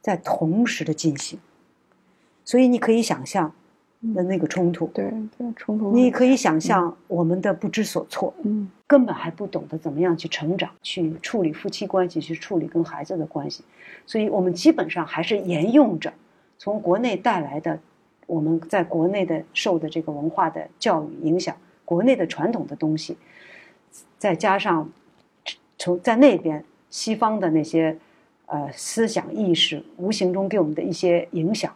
[0.00, 1.38] 在同时的进行，
[2.46, 3.52] 所以你可以想象
[4.14, 8.32] 的那个冲突，对对冲突你可以想象我们的不知所措。
[8.44, 13.64] 嗯根本还不懂得怎么样去成长，去处理夫妻关系，去处理跟孩子的关系，
[14.04, 16.12] 所以我们基本上还是沿用着
[16.58, 17.80] 从国内带来的，
[18.26, 23.16] 我们在国内的受的这个文化的教育影响，国内的传统的东西，
[24.18, 24.86] 再加上
[25.78, 27.96] 从在那边西方的那些
[28.44, 31.74] 呃思想意识，无形中给我们的一些影响，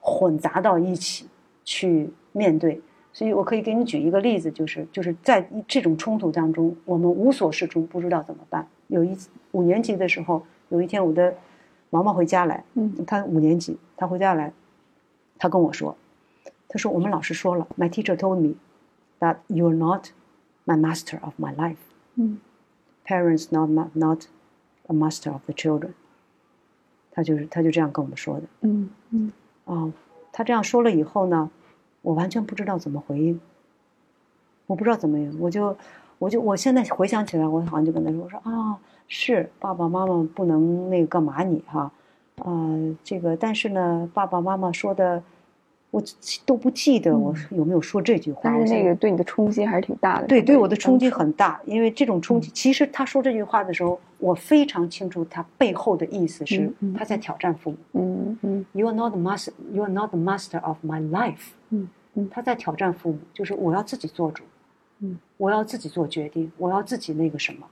[0.00, 1.26] 混杂到一起
[1.64, 2.78] 去面对。
[3.12, 8.66] 所以我可以给你举一个例子，就是就是在这种冲突当中，我们无所适从，不知道怎么办。
[8.88, 11.34] 有一次五年级的时候，有一天我的
[11.90, 14.52] 毛毛回家来，嗯他五年级，他回家来，
[15.38, 15.94] 他跟我说，
[16.68, 18.54] 他说我们老师说了，My teacher told me
[19.20, 20.08] that you are not
[20.64, 21.76] my master of my life.
[22.14, 22.38] 嗯
[23.04, 24.24] Parents not not
[24.86, 25.90] a master of the children.
[27.10, 28.42] 他就是他就这样跟我们说的。
[28.62, 29.32] 嗯嗯
[29.66, 29.92] 啊、
[30.32, 31.50] 他这样说了以后呢，
[32.02, 33.40] 我完全不知道怎么回应，
[34.66, 35.76] 我不知道怎么，我就
[36.18, 41.90] 我就我现在回想起来，我好像就跟他说，我说啊，是爸爸妈妈不能那个干嘛你哈，
[42.36, 45.22] 呃，这个但是呢，爸爸妈妈说的，
[45.92, 46.02] 我
[46.46, 48.40] 都不记得我有没有说这句话。
[48.44, 50.26] 但是那个对你的冲击还是挺大的。
[50.26, 57.76] 对，对我的冲击很大，因为这种冲击，其实他说这句话的时候，我非常清楚他背后的意思是他在挑战父母。
[57.92, 59.52] 嗯嗯 You are not the master.
[59.70, 61.50] You are not the master of my life.
[61.68, 64.42] 嗯嗯他在挑战父母，就是我要自己做主，
[65.00, 67.66] 嗯，我要自己做决定，我要自己那个什么，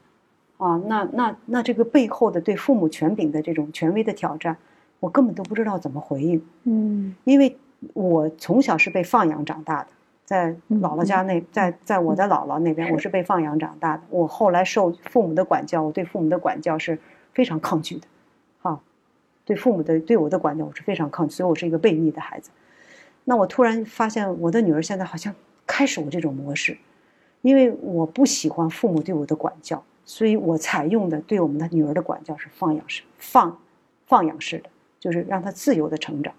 [0.58, 4.54] 啊，那那那这个背后的对父母权柄的这种权威的挑战，
[4.98, 7.56] 我根本都不知道怎么回应，嗯因为
[7.94, 9.88] 我从小是被放养长大的，
[10.24, 14.02] 在嗯姥姥家那，在在我的姥姥那边，我是被放养长大的。
[14.10, 16.98] 我后来受父母的管教，我对父母的管教是
[17.32, 18.06] 非常抗拒的，
[18.62, 18.80] 哈，
[19.44, 22.50] 对父母的对我的管教我是非常抗拒，所以我是一个被逆的孩子。
[23.24, 25.34] 那我突然发现，我的女儿现在好像
[25.66, 26.76] 开始我这种模式，
[27.42, 33.58] 因为我不喜欢父母对我的管教，所以我采用的对我们的女儿的管教是放养式、放
[34.06, 36.34] 放养式的，就是让她自由的成长，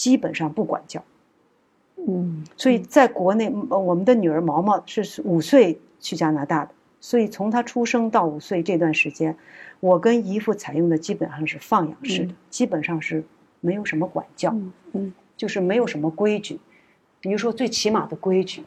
[0.00, 1.04] 基本上不管教。
[2.08, 9.36] 嗯所以在国内，呃我们的女儿毛毛是五岁去加拿大的，所以从她出生到五岁这段时间，
[9.80, 13.22] 我跟姨父采用的基本上是放养式的，基本上是
[13.60, 16.58] 没有什么管教，嗯嗯就是没有什么规矩。
[17.20, 18.64] 比如说最起码的规矩，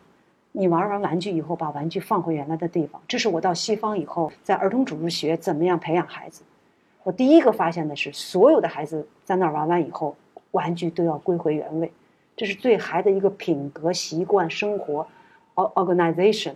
[0.51, 6.43] 你玩完玩具以后把玩具放回原来的地方，这是我到西方以后在儿童主日学怎么样培养孩子。
[7.01, 10.15] 我第一个发现的是，所有的孩子在那儿玩完以后，
[10.53, 11.91] 玩具都要归回原位，
[12.35, 15.05] 这是对孩子一个品格、习惯、生活、
[15.53, 16.53] or organization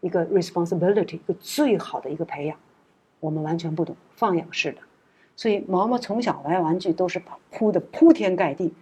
[0.00, 2.56] 一个 responsibility 一个最好的一个培养。
[3.20, 4.78] 我们完全不懂放养式的，
[5.34, 8.72] 所以毛毛从小玩玩具都是铺的铺天盖地，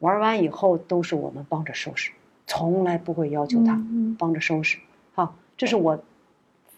[0.00, 2.10] 玩完以后都是我们帮着收拾，
[2.46, 4.78] 从来不会要求他嗯帮着收拾。
[5.14, 6.02] 好，这是我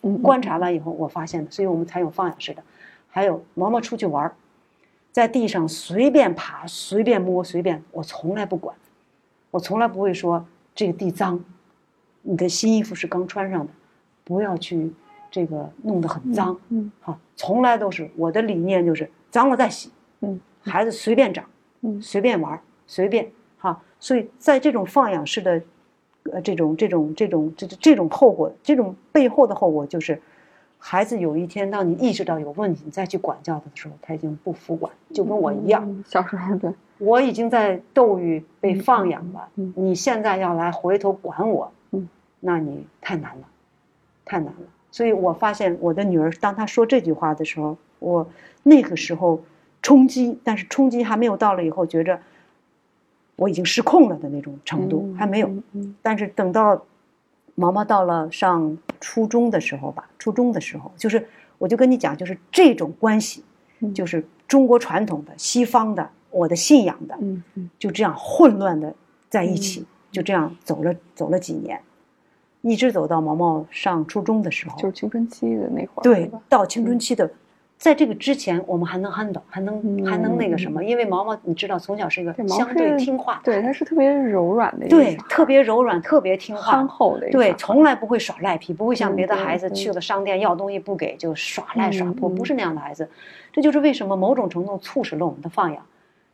[0.03, 2.63] 嗯观察完以后我发现的，所以我们才有放养式的。
[3.09, 4.35] 还有毛毛出去玩儿，
[5.13, 8.77] 在地上随便爬、随便摸、随便，我从来不管，
[9.51, 10.45] 我从来不会说
[10.75, 11.43] 这个地脏，
[12.23, 13.73] 你的新衣服是刚穿上的，
[14.25, 14.93] 不要去
[15.31, 16.57] 这个弄得很脏。
[16.69, 21.45] 嗯好，从来都是我的理念就是脏了再洗，嗯，孩子随便长，
[21.81, 23.83] 嗯随便玩儿，随便哈。
[23.99, 25.61] 所以在这种放养式的，
[26.33, 30.23] 呃，这种这种这种这这种后果，这种背后的后果就是，
[30.83, 42.09] 孩子有一天当你意识到有问题，你再去管教他的时候，他已经不服管，就跟我一样，嗯小时候对，我已经在斗鱼被放养了，嗯你现在要来回头管我，嗯
[42.41, 43.43] 那你太难了，
[44.25, 44.63] 太难了。
[44.91, 48.27] 所以我发现我的女儿，当她说这句话的时候，我
[48.63, 49.41] 那个时候
[49.83, 52.19] 冲击，但是冲击还没有到了以后，觉着
[53.37, 55.51] 我已经失控了的那种程度、嗯还没有。
[56.03, 56.83] 但是等到
[57.61, 63.45] 毛毛到了上初中的时候吧，初中的时候，就是我就跟你讲，就是这种关系，
[63.81, 63.93] 嗯。
[63.93, 67.71] 就是中国传统的、西方的、我的信仰的，嗯嗯。
[67.79, 68.95] 就这样混乱的
[69.29, 71.79] 在一起，就这样走了走了几年，
[72.63, 77.31] 一直走到毛毛上初中的时候，就是青春期的那会儿，对，到青春期的，
[77.81, 93.09] 在这个之前，我们还能 handle，还能还能那个什么，因为毛毛你知道，从小是一个相对听话，对，他是特别柔软的一个对，特别柔软，特别听话憨，厚的对，从来不会耍赖皮，不会像嗯别的孩子去了商店要东西不给就耍赖耍泼，不是那样的孩子。
[93.51, 95.83] 这就是为什么某种程度促使了我们的放养，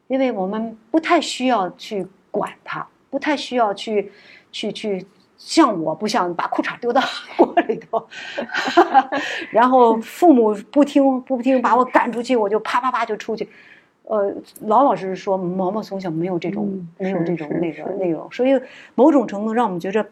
[0.08, 4.10] 因为我们不太需要去管他，不太需要去
[4.50, 5.06] 去去。
[5.38, 7.00] 像我不像把裤衩丢到
[7.36, 8.06] 锅里头，
[9.50, 13.48] 然后父母不听不听把我赶出去，我就啪啪啪就出去。
[14.04, 18.60] 呃，老老实实说，毛毛从小没有这种、嗯没有这种那个内容，所以
[18.94, 20.06] 某种程度让我们觉着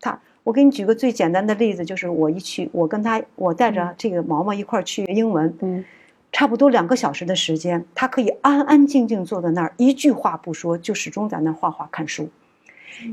[0.00, 0.18] 他。
[0.42, 5.84] 我给你举个最简单的例子，就是我一去，我跟他，我带着这个毛毛一块儿去英文，嗯
[6.32, 12.30] 差不多两个小时的时间，他可以安安静静坐在那儿，一句话不说，就始终在那儿画画看书，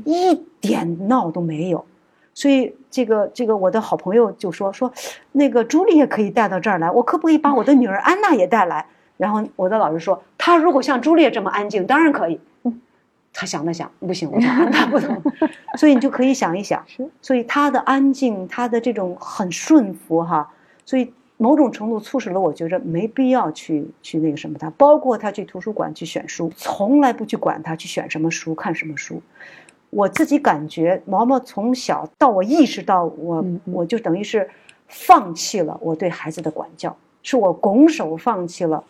[0.04, 1.84] 一点闹都没有。
[2.34, 4.92] 所以这个这个我的好朋友就说说，
[5.32, 8.86] 那个朱莉也可以带到这儿来，我可不可以把我的女儿安娜也带来？
[9.16, 12.40] 然后我的老师说，她如果像朱莉这么安静，当然可以。
[13.30, 15.22] 他想了想，不行，我想安娜不能。
[15.78, 20.50] 所以你就可以想一想，是所以她的安静，她的这种很顺服哈，
[20.84, 29.22] 所以某种程度促使了我觉着没必要去去那个什么她，包括她去图书馆去选书，从来不去管她去选什么书看什么书。
[29.90, 34.48] 我自己感觉毛毛从小到我意识到我我就等于是
[34.86, 38.84] 放弃了我对孩子的管教，是我拱手放弃了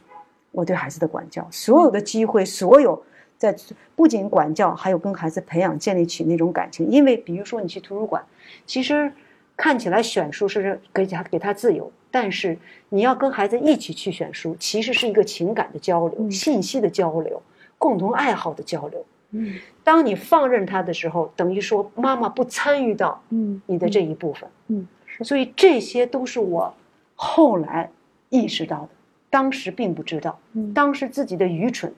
[0.51, 3.01] 我对孩子的管教，所有的机会，所有
[3.37, 3.55] 在
[3.95, 6.89] 不仅管教，还有跟孩子培养、建立起那种感情。
[6.91, 8.25] 因为比如说你去图书馆，
[8.67, 9.13] 其实
[9.57, 12.59] 看起来选书是给他给他自由，但是
[12.89, 17.41] 你要跟孩子一起去选书，其实是一个情感的交流、嗯信息的交流、
[17.77, 19.05] 共同爱好的交流。
[19.31, 24.49] 嗯当你放任他的时候，等于说妈妈不参与到嗯你的这一部分。
[24.69, 26.75] 嗯是所以这些都是我
[27.15, 27.91] 后来
[28.29, 28.89] 意识到的，
[29.31, 31.93] 当时并不知道，嗯当时自己的愚蠢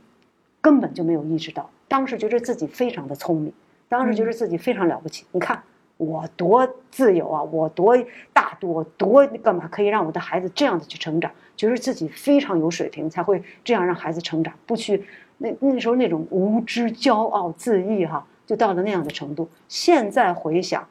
[0.61, 3.53] 根本就没有意识到，当时觉得自己非常的聪明，
[3.89, 5.25] 当时觉得自己非常了不起。
[5.33, 5.63] 你看
[5.97, 7.97] 我多自由啊，我多
[8.33, 11.31] 大度，我多干嘛可以让我的孩子这样的去成长？
[11.57, 15.05] 觉得自己非常有水平，才会这样让孩子成长，不去
[15.43, 19.49] 那那时候那种无知、骄傲、自义哈、就到了那样的程度。
[19.69, 20.87] 现在回想。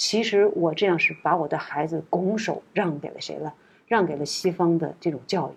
[0.00, 3.52] 其实我这样是把我的孩子拱手让给了谁了？
[3.88, 5.52] 让给了西方的这种教育，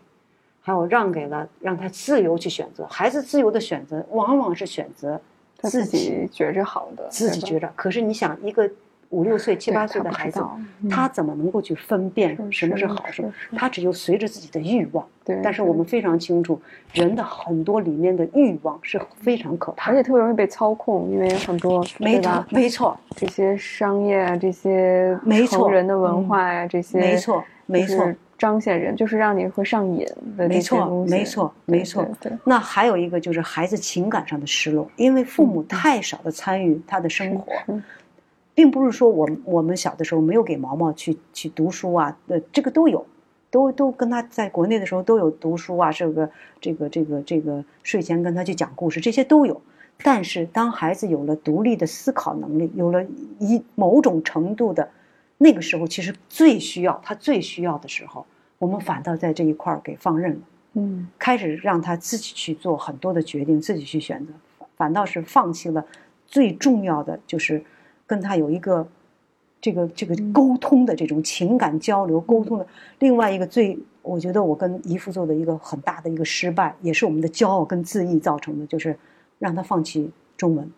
[0.62, 2.84] 还有让给了让他自由去选择。
[2.88, 5.22] 孩子自由的选择，往往是选择
[5.60, 7.72] 他自己觉着好的，自己觉着。
[7.76, 8.68] 可是你想，一个
[9.12, 10.44] 五六岁、七八岁的孩子，
[10.90, 15.06] 他怎么能够去分辨什么是是好什么他只有随着自己的欲望。
[15.24, 16.60] 对，但是我们非常清楚，
[16.94, 19.98] 人的很多里面的欲望是非常可怕的。
[19.98, 28.12] 而且特别容易被操控，因为很多没错对吧，没错，这些商业啊，这些没错成人的文化呀、这些没错，没错。
[28.38, 30.04] 彰显人，就是让你会上瘾
[30.36, 31.06] 的这没错。
[31.08, 32.04] 没错，对没错。
[32.20, 37.80] 对对那还有一个就是孩子情感上的失落，因为父母太少的参与他的生活，是
[38.62, 43.04] 并不是说我们我们小的时候没有给毛毛去去读书啊，呃，这个都有，
[43.50, 49.60] 都都跟他在国内的时候都有读书啊，这个这个这个这个睡前跟他去讲故事，这些都有。
[50.04, 53.04] 但是当孩子有了独立的思考能力，有了
[53.40, 54.92] 一某种程度的，
[55.40, 58.28] 那个时候其实最需要他最需要的时候，
[58.60, 60.40] 我们反倒在这一块儿给放任了。
[60.74, 64.34] 嗯开始让他自己去做很多的决定，自己去选择，
[64.78, 65.84] 反倒是放弃了
[66.28, 67.64] 最重要的，就是
[68.12, 68.86] 跟他有一个
[69.62, 72.68] 这个这个沟通的这种情感交流沟通的。
[73.00, 78.98] 另外一个最，我觉得我跟姨父做的一个很大的一个失败，也是我们的骄傲跟自意造成的，就是
[79.40, 80.70] 让他放弃中文，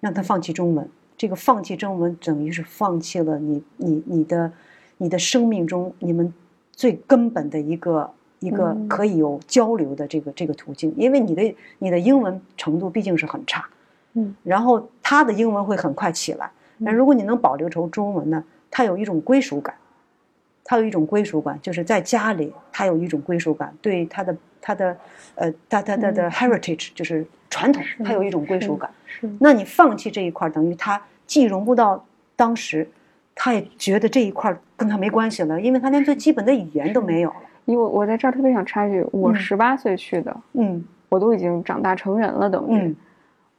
[0.00, 0.88] 让他放弃中文。
[1.16, 4.52] 这个放弃中文，等于是放弃了你你你的
[4.98, 6.34] 你的生命中你们
[6.72, 8.88] 最根本的一个一个嗯。
[8.88, 13.64] 可以有交流的这个这个途径，因为你的你的英文程度毕竟是很差，
[14.14, 16.50] 嗯，然后他的英文会很快起来。
[16.78, 19.74] 那如果你能保留成中文呢，他有一种归属感，
[20.64, 24.96] 他有一种归属感，就是在家里他有一种归属感，对他的他的
[25.34, 28.90] 呃他他他的 heritage 就是传统，他有一种归属感。
[29.38, 32.04] 那你放弃这一块，等于他既融不到
[32.34, 32.88] 当时，
[33.34, 37.36] 他也觉得这一块跟他没关系了，因为他连最基本的语言都没有了。
[37.64, 39.34] 因为我我在这儿特别想插一句，我嗯。
[39.36, 40.84] 十八岁去的，嗯。
[41.08, 42.96] 我都已经长大成人了，等于、嗯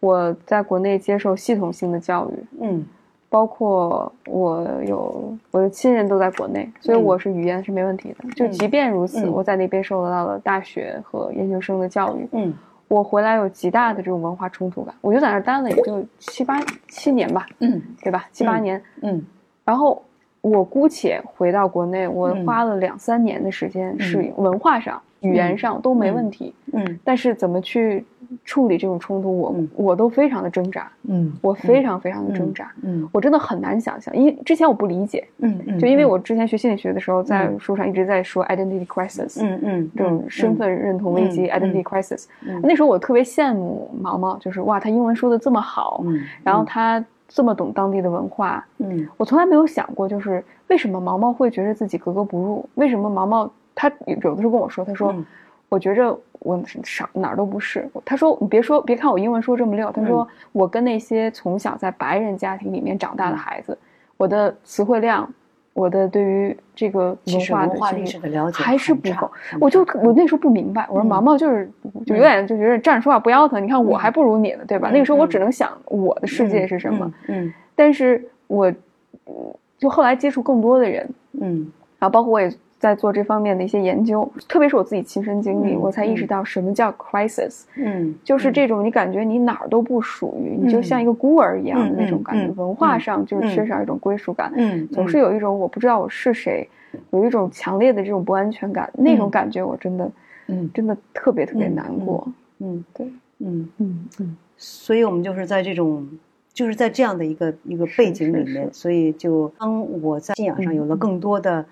[0.04, 2.86] 我在国内接受系统性的教育，嗯。
[3.30, 7.04] 包括我有我的亲人都在国内，所以嗯。
[7.04, 8.30] 我是语言是没问题的。
[8.36, 8.52] 就嗯。
[8.52, 9.32] 即便如此，嗯。
[9.32, 12.54] 我在那边受到了大学和研究生的教育，嗯。
[12.90, 14.94] 我回来有极大的这种文化冲突感。
[15.00, 18.26] 我就在那儿待了也就七八七年吧，嗯对吧？
[18.34, 19.26] 七八嗯年，嗯。
[19.64, 20.04] 然后
[20.42, 22.46] 我姑且回到国内，我嗯。
[22.46, 26.54] 花了两三年的时间适应，文化上、语言上都没问题。
[26.74, 28.04] 嗯但是怎么去
[28.44, 32.72] 处理这种冲突，我、嗯我都非常的挣扎，嗯我非常非常的挣扎。
[32.82, 42.26] 嗯我真的很难想象，因为之前我不理解，嗯嗯，就因为我之前学心理学的时候，在嗯书上一直在说 identity crisis，、嗯嗯这种身份认同危机、嗯 identity crisis。
[42.48, 52.68] 嗯那时候我特别羡慕毛毛，就是哇，他英文说的这么好，嗯，然后他这么懂当地的文化，嗯我从来没有想过，就是为什么毛毛会觉得自己格格不入？
[52.76, 55.26] 为什么毛毛他有的时候跟我说，他说，嗯
[55.70, 57.90] 我觉着我啥哪儿都不是。
[58.06, 63.76] 他说你别说，别看我英文说这么溜，他说、嗯我跟那些从小在白人家庭里面长大的孩子，
[64.18, 65.28] 我的词汇量，
[65.74, 67.40] 我的对于这个文
[67.76, 69.32] 化的历史的了解还是不够。
[69.60, 71.68] 我就我那时候不明白，我说嗯毛毛就是
[72.06, 74.92] 就有点就觉得站着说话不腰疼，你看我嗯还不如你呢，对吧？
[74.92, 77.12] 嗯那个时候我嗯只能想我的世界是什么。
[77.28, 81.10] 嗯但是我，嗯就后来接触更多的人，
[81.42, 82.54] 嗯然后包括我也
[82.84, 96.68] 在做这方面的一些研究，特别是我自己亲身经历，嗯我才意识到什么叫 crisis，、嗯，就是这种你感觉你哪儿都不属于，你就像一个孤儿一样的那种感觉，文化上就是缺少一种归属感，嗯总是有一种我不知道我是谁，
[97.12, 99.32] 有一种强烈的这种不安全感，那种嗯。
[99.32, 100.12] 感觉我真的
[100.48, 100.70] 嗯。
[100.74, 102.28] 真的特别特别嗯难过，
[102.60, 103.08] 嗯对，
[103.40, 103.70] 嗯。
[103.78, 106.06] 嗯嗯所以我们就是在这种，
[106.54, 108.70] 就是在这样的一个一个背景里面，是。
[108.74, 111.66] 所以就当我在信仰上有了更多的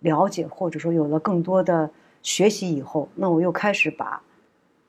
[0.00, 1.90] 了解，或者说有了更多的
[2.22, 4.22] 学习以后，那我又开始把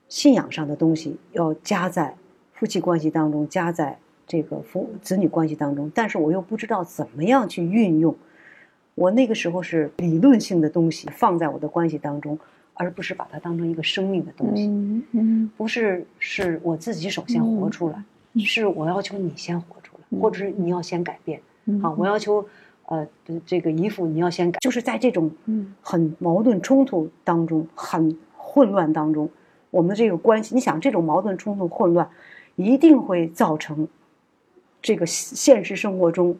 [0.08, 2.14] 信仰上的东西要加在
[2.52, 8.14] 夫妻关系当中，加在这个父子女关系当中，但是我又不知道怎么样去运用。
[8.94, 12.38] 我那个时候是理论性的东西放在我的关系当中，
[12.74, 14.66] 而不是把它当成一个生命的东西。
[14.66, 18.04] 嗯嗯不是是我自己首先活出来，
[18.34, 21.40] 嗯是我要求你先活出来，嗯或者是你要先改变。
[21.64, 22.44] 嗯啊，我要求
[22.90, 23.06] 呃
[23.46, 25.74] 这个衣服你要先改，就是在这种嗯。
[25.80, 29.30] 很矛盾冲突当中，很混乱当中，
[29.70, 32.08] 我们的这个关系，你想这种矛盾冲突混乱，
[32.56, 33.86] 一定会造成
[34.82, 36.36] 这个现实生活中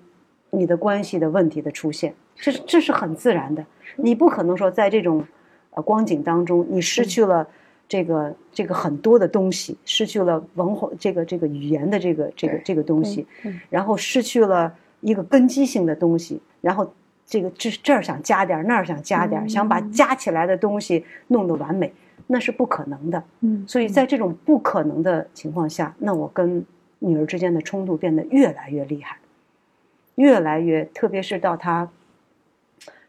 [0.50, 3.64] 你的关系的问题的出现，这是这是很自然的。
[3.96, 5.24] 你不可能说在这种
[5.70, 7.46] 呃光景当中，你失去了
[7.88, 13.26] 这个这个很多的东西，失去了文化这个这个语言的这个这个这个东西，
[13.68, 16.92] 然后失去了一个根基性的东西，然后
[17.26, 21.92] 这个这这儿想加点儿，那儿想加点儿，想把嗯加起来的东西弄得完美，
[22.26, 23.22] 那是不可能的。
[23.40, 26.64] 嗯，所以在这种不可能的情况下，那我跟
[26.98, 29.16] 女儿之间的冲突变得越来越厉害。
[30.16, 31.88] 越来越，特别是到她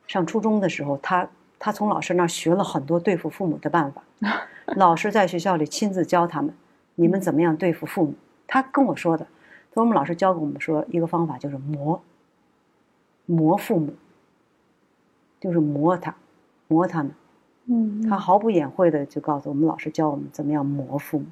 [0.08, 1.28] 上初中的时候，她
[1.60, 4.02] 她从老师那儿学了很多对付父母的办法。
[4.78, 6.54] 老师在学校里亲自教他们，
[6.96, 8.14] 你们怎么样对付父母？
[8.48, 9.28] 她跟我说的，
[9.72, 12.02] 他说我们老师教给我们说一个方法就是磨，
[13.26, 13.94] 磨父母，
[15.40, 16.16] 就是磨他，
[16.68, 17.12] 磨他们。
[17.66, 21.26] 嗯，他毫不掩晦的就告诉我们，老师教我们怎么样磨父母。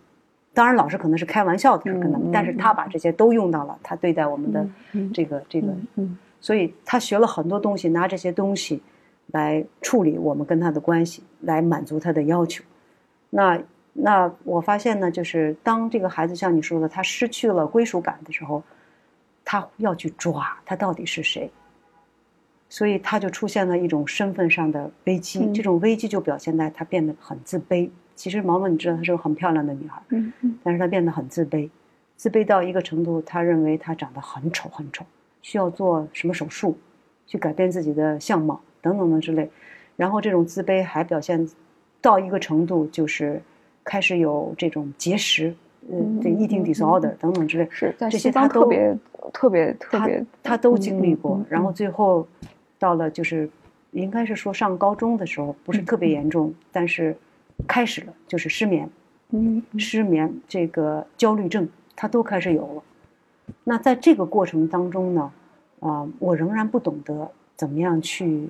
[0.53, 4.67] 当然，老师可能是开玩笑的跟他们，但是他把这些都用到了他对待我们的
[5.13, 8.81] 这个这个，嗯所以他学了很多东西，拿这些东西
[9.27, 12.63] 来处理我们跟他的关系，来满足他的要求。
[13.29, 13.61] 那
[14.01, 18.63] 那我发现呢，就是当这个孩子像你说的，他失去了归属感的时候，
[19.43, 21.51] 他要去抓他到底是谁，
[22.69, 25.39] 所以他就出现了一种身份上的危机。
[25.39, 27.89] 嗯这种危机就表现在他变得很自卑。
[28.15, 31.69] 其实毛毛，你知道她是个很漂亮的女孩，嗯嗯但是她变得很自卑，
[32.17, 35.05] 自卑到一个程度，她认为她长得很丑很丑，
[35.41, 36.77] 需要做什么手术，
[37.25, 39.49] 去改变自己的相貌等等的之类。
[39.95, 41.49] 然后这种自卑还表现
[42.01, 43.41] 到一个程度，就是
[43.89, 45.51] 开始有这种结石，
[45.91, 47.67] 嗯，这个 eating disorder 等等之类。
[47.71, 48.97] 是在这些他都特别
[49.33, 52.27] 特别特他别，他都经历过然后最后
[52.77, 53.49] 到了就是
[53.89, 57.17] 应该是说上高中的时候，不是特别严重，但是
[57.67, 58.87] 开始了就是失眠，
[59.31, 62.83] 嗯失眠这个焦虑症，他都开始有了。
[63.63, 65.31] 那在这个过程当中呢，
[65.79, 68.47] 啊、我仍然不懂得怎么样去，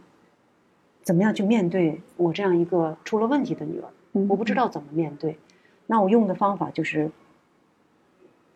[1.01, 3.87] 怎么样去面对我这样一个出了问题的女儿。
[4.13, 5.37] 嗯，我不知道怎么面对，
[5.87, 7.11] 那我用的方法就是，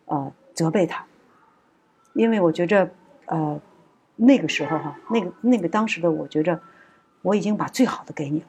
[0.05, 1.05] 呃，责备他，
[2.13, 2.89] 因为我觉着，
[3.25, 3.59] 呃，
[4.15, 6.59] 那个时候哈，那个那个当时的我觉着，
[7.21, 8.47] 我已经把最好的给你了，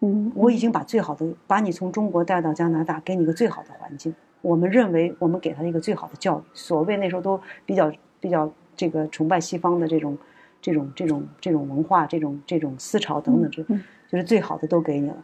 [0.00, 4.14] 嗯，我已经把最好的把你从中国带到加拿大，给你一个最好的环境。
[4.42, 7.90] 我们认为我们给他一个最好的教育，所谓那时候都比较
[8.20, 10.18] 比较这个崇拜西方的这种
[10.60, 15.16] 这种这种这种文化、这种这种思潮等等，这嗯就是最好的都给你了。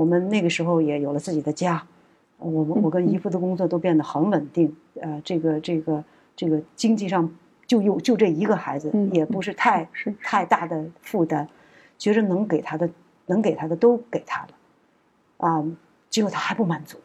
[0.00, 1.86] 我们那个时候也有了自己的家，
[2.38, 6.02] 呃我们我跟姨父的工作都变得很稳定，呃，这个这个
[6.34, 7.30] 这个经济上
[7.66, 10.14] 就有就这一个孩子，嗯也不是太是。
[10.22, 11.46] 太大的负担，
[11.98, 12.88] 觉着能给他的
[13.26, 14.48] 能给他的都给他了，
[15.36, 15.62] 啊、
[16.08, 16.96] 结果他还不满足，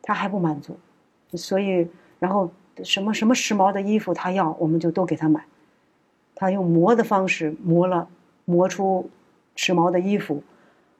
[0.00, 0.78] 他还不满足，
[1.34, 1.86] 所以
[2.18, 2.50] 然后
[2.82, 5.44] 什么什么时髦的衣服他要，我们就都给他买，
[6.34, 8.08] 他用磨的方式磨了
[8.46, 9.10] 磨出
[9.56, 10.42] 时髦的衣服，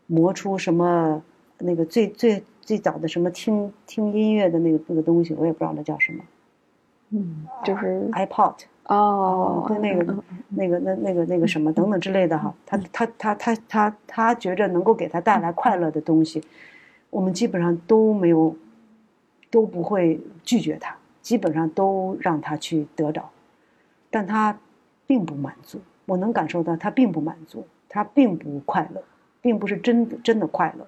[0.07, 1.23] 磨出什么
[1.59, 6.23] 那个最最最早的什么听听音乐的那个那个东西，我也不知道那叫什么
[7.11, 8.55] 嗯，就是，iPod。
[8.87, 16.43] 哦，对那个嗯那个那那个那个什么等等之类的哈，他他他他他他觉着能够给他带来快乐的东西，
[17.09, 18.55] 我们基本上都没有
[19.51, 23.31] 都不会拒绝他，基本上都让他去得着，
[24.11, 24.59] 但他
[25.07, 29.03] 并不满足，我能感受到他并不满足，他并不快乐，
[29.45, 30.87] 并不是真的真的快乐。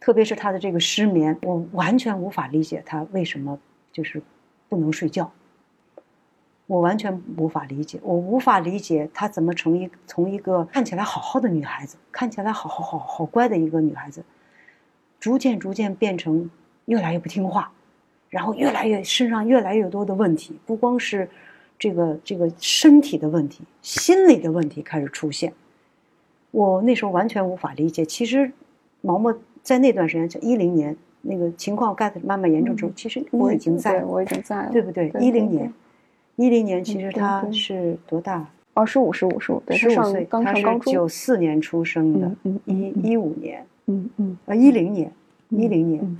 [0.00, 3.56] 特别是他的这个失眠，我完全无法理解他为什么
[3.92, 4.20] 就是
[4.68, 5.30] 不能睡觉。
[6.66, 14.24] 我完全无法理解，我无法理解她怎么从一从一个看起来好好的女孩子，看起来好好好好乖的一个女孩子，
[15.20, 16.50] 逐渐逐渐变成
[16.86, 17.70] 越来越不听话，
[18.30, 21.28] 然后越来越身上越来越多的问题，不光是
[21.78, 25.52] 这个这个身体的问题，心理的问题开始出现。
[26.52, 28.04] 我那时候完全无法理解。
[28.04, 28.52] 其实
[29.00, 35.08] 毛毛在那段时间，就一零年那个情况开始慢慢严重之后，其实我你已经在我已经在了，对不对？
[35.10, 35.72] 对一零年，
[36.36, 38.46] 一零年其实他是多大？
[38.74, 42.30] 哦，十五十五十五，十五岁，他是刚上高中，九四年出生的
[42.64, 45.12] 一一五年，嗯嗯，呃，一零年，
[45.50, 46.18] 一零年嗯，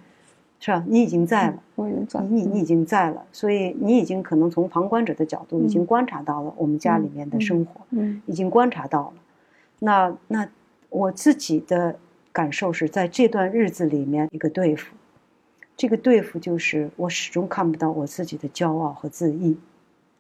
[0.61, 0.85] 是吧？
[0.87, 9.12] 你已经在了，我已经在，你你你已经在了，所以你已经可能从旁观者的角度已经嗯观察到了我们家里面的生活，嗯已经观察到了。
[9.85, 10.49] 那那
[10.91, 11.99] 我自己的
[12.30, 14.95] 感受是在这段日子里面一个对付，
[15.76, 19.59] 这个对付就是我始终看不到我自己的骄傲和自义，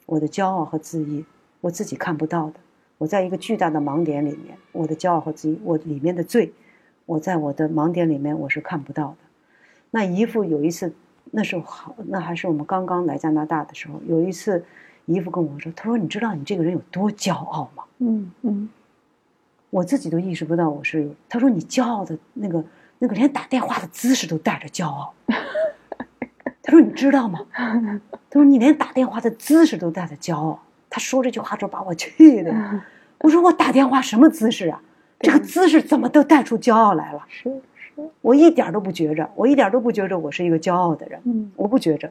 [0.06, 1.24] 我的骄傲和自义
[1.60, 2.54] 我自己看不到的。
[2.98, 6.52] 我在一个巨大的盲点里面，我的骄傲和自义，我里面的罪，
[7.06, 9.16] 我在我的盲点里面我是看不到的。
[9.92, 10.92] 那姨父有一次，
[11.30, 14.64] 那时候好，那还是我们刚刚来加拿大的时候，有一次，
[15.04, 17.84] 姨父跟我说，他说你知道你这个人有多骄傲吗？
[17.98, 18.68] 嗯嗯
[19.72, 21.10] 我自己都意识不到我是。
[21.30, 22.62] 他说你骄傲的那个
[22.98, 25.14] 那个连打电话的姿势都带着骄傲。
[26.62, 27.40] 他说你知道吗？
[27.54, 30.62] 他说你连打电话的姿势都带着骄傲。
[30.90, 32.54] 他说这句话之后把我气的。
[33.20, 34.82] 我说我打电话什么姿势啊？
[35.20, 37.24] 这个姿势怎么都带出骄傲来了？
[37.28, 42.10] 是是，我一点都不觉着，我一点都不觉着我是一个骄傲的人，嗯我不觉着。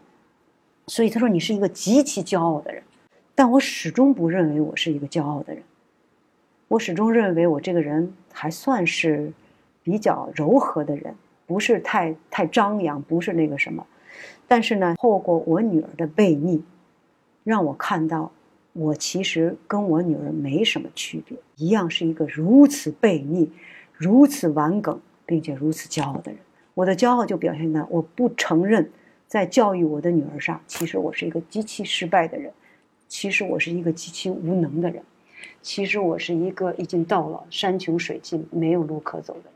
[0.87, 2.81] 所以他说你是一个极其骄傲的人，
[3.35, 5.61] 但我始终不认为我是一个骄傲的人。
[6.71, 9.33] 我始终认为我这个人还算是
[9.83, 11.13] 比较柔和的人，
[11.45, 13.85] 不是太太张扬，不是那个什么。
[14.47, 16.63] 但是呢，透过我女儿的悖逆，
[17.43, 18.31] 让我看到
[18.71, 23.51] 我其实跟我女儿没什么区别，一样是一个如此悖逆、
[23.91, 26.39] 如此顽梗，并且如此骄傲的人。
[26.73, 28.89] 我的骄傲就表现在我不承认，
[29.27, 32.49] 在教育我的女儿上，其实我是一个极其失败的人，
[33.09, 35.03] 其实我是一个极其无能的人。
[35.61, 39.51] 其实我是一个已经到了山穷水尽、没有路可走的人。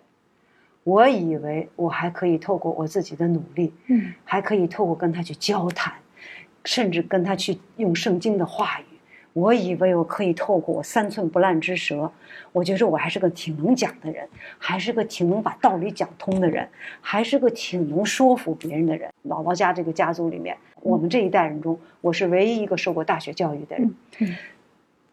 [0.83, 5.93] 我以为我还可以透过我自己的努力，嗯，还可以透过跟他去交谈，
[6.63, 8.83] 甚至跟他去用圣经的话语。
[9.33, 12.09] 我以为我可以透过我三寸不烂之舌，
[12.53, 14.25] 我觉得我还是个挺能讲的人，
[14.57, 16.69] 还是个挺能把道理讲通的人，
[17.01, 19.11] 还是个挺能说服别人的人。
[19.27, 23.95] 姥姥家这个家族里面，我们这一代人中，我是唯一一个受过大学教育的人。
[24.19, 24.35] 嗯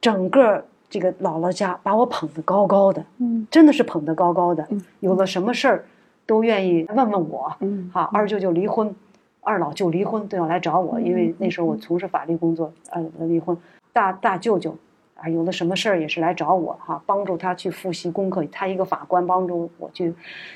[0.02, 4.82] 整个这个姥姥家把我捧得高高的，嗯真的是捧得高高的嗯。
[5.00, 5.84] 有了什么事儿，
[6.26, 7.56] 都愿意问问我。
[7.60, 8.94] 嗯哈，二舅舅离婚，
[9.40, 13.56] 二老舅离婚都要来找我，因为那时候我从事法律工作，呃，离婚。
[13.92, 14.76] 大大舅舅
[15.14, 18.44] 啊，有了什么事儿也是来找我哈，帮助他去复习功课。
[18.50, 20.12] 他一个法官帮助我去，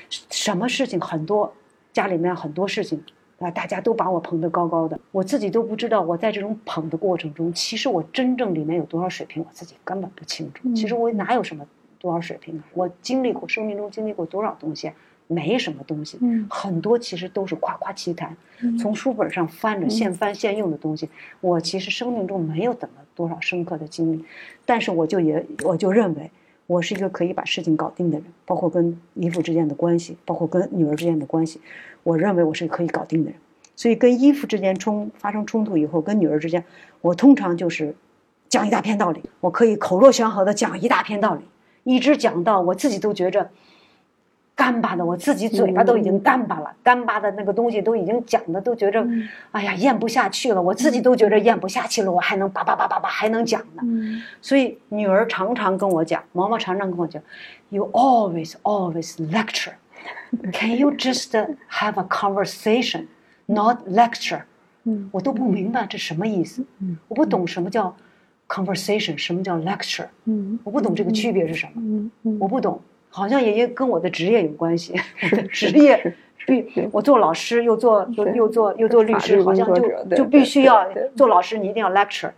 [0.09, 1.53] 什么事情很多，
[1.93, 3.01] 家里面很多事情
[3.39, 10.73] 啊，大家都把我捧得高高的，我自己都不知道我在这种捧的过程中，其实我真正里面有多少水平，我自己根本不清楚。
[10.73, 11.65] 其实我哪有什么
[11.99, 12.63] 多少水平啊？
[12.73, 14.93] 我经历过生命中经历过多少东西啊？
[15.29, 21.09] 没什么东西，嗯很多其实都是夸夸其谈，嗯从书本上翻着现翻现用的东西。
[21.41, 24.23] 我其实生命中没有怎么多少深刻的经历，
[24.65, 26.31] 但是我就也我就认为
[26.67, 31.61] 我是一个可以把事情搞定的人，包括跟姨父之间的关系，包括跟女儿之间的关系，
[32.03, 33.39] 我认为我是可以搞定的人。
[33.75, 36.63] 所以跟姨父之间冲发生冲突以后，跟女儿之间，
[37.01, 37.95] 我通常就是
[38.49, 41.41] 讲一大片道理，我可以口若悬河的讲一大片道理，
[41.83, 43.49] 一直讲到我自己都觉着。
[44.57, 49.07] 干巴的，我自己嘴巴都已经干巴了，干巴的那个东西都已经讲的都觉着，
[49.51, 53.83] 哎呀咽不下去了，我自己都觉着咽不下去了，我还能叭叭叭叭叭还能讲呢。
[53.83, 54.19] 嗯。
[54.41, 57.21] 所以女儿常常跟我讲，毛毛常常跟我讲
[57.69, 59.73] ，You always always lecture.
[60.51, 61.29] Can you just
[61.69, 63.05] have a conversation,
[63.45, 64.41] not lecture？
[64.85, 65.07] 嗯。
[65.11, 66.97] 我都不明白这什么意思，嗯。
[67.07, 67.95] 我不懂什么叫
[68.47, 70.57] conversation，什么叫 lecture，嗯。
[70.63, 72.09] 我不懂这个区别是什么。
[72.39, 72.81] 我不懂，
[73.17, 74.93] 好像也也跟我的职业有关系。
[75.31, 76.15] 我的职业
[76.45, 82.31] 必我做老师，又做又又做又做律师，好像就就必须要做老师，你一定要 lecture。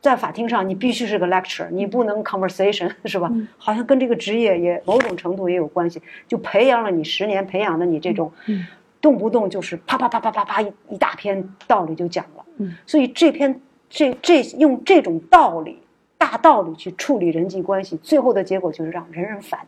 [0.00, 3.48] 在法庭上，你必须是个 lecture，你不能 conversation 是吧嗯？
[3.56, 8.66] 好像跟这个职业也某种程度也有关系，就培养了你十年，培养了你这种嗯
[9.00, 12.44] 动不动就是啪啪啪啪啪啪一一大篇道理就讲了。
[12.58, 15.78] 嗯所以这篇这这用这种道理
[16.18, 19.60] 大道理去处理人际关系，最后的结果就是让人人烦，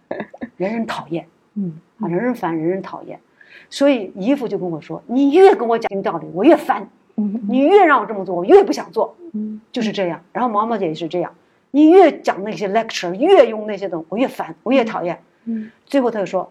[0.56, 1.26] 人人讨厌。
[1.54, 3.20] 嗯啊，人人烦，人人讨厌。
[3.68, 6.82] 所以姨父就跟我说：“你越跟我讲道理，我越烦；
[7.16, 9.60] 嗯你越让我这么做，我越不想做。”嗯。
[9.70, 10.22] 就是这样。
[10.32, 11.32] 然后毛毛姐也是这样，
[11.70, 15.18] 你越讲那些 lecture，越用那些东西，我越烦，我越讨厌。
[15.44, 15.70] 嗯。
[15.86, 16.50] 最后他就说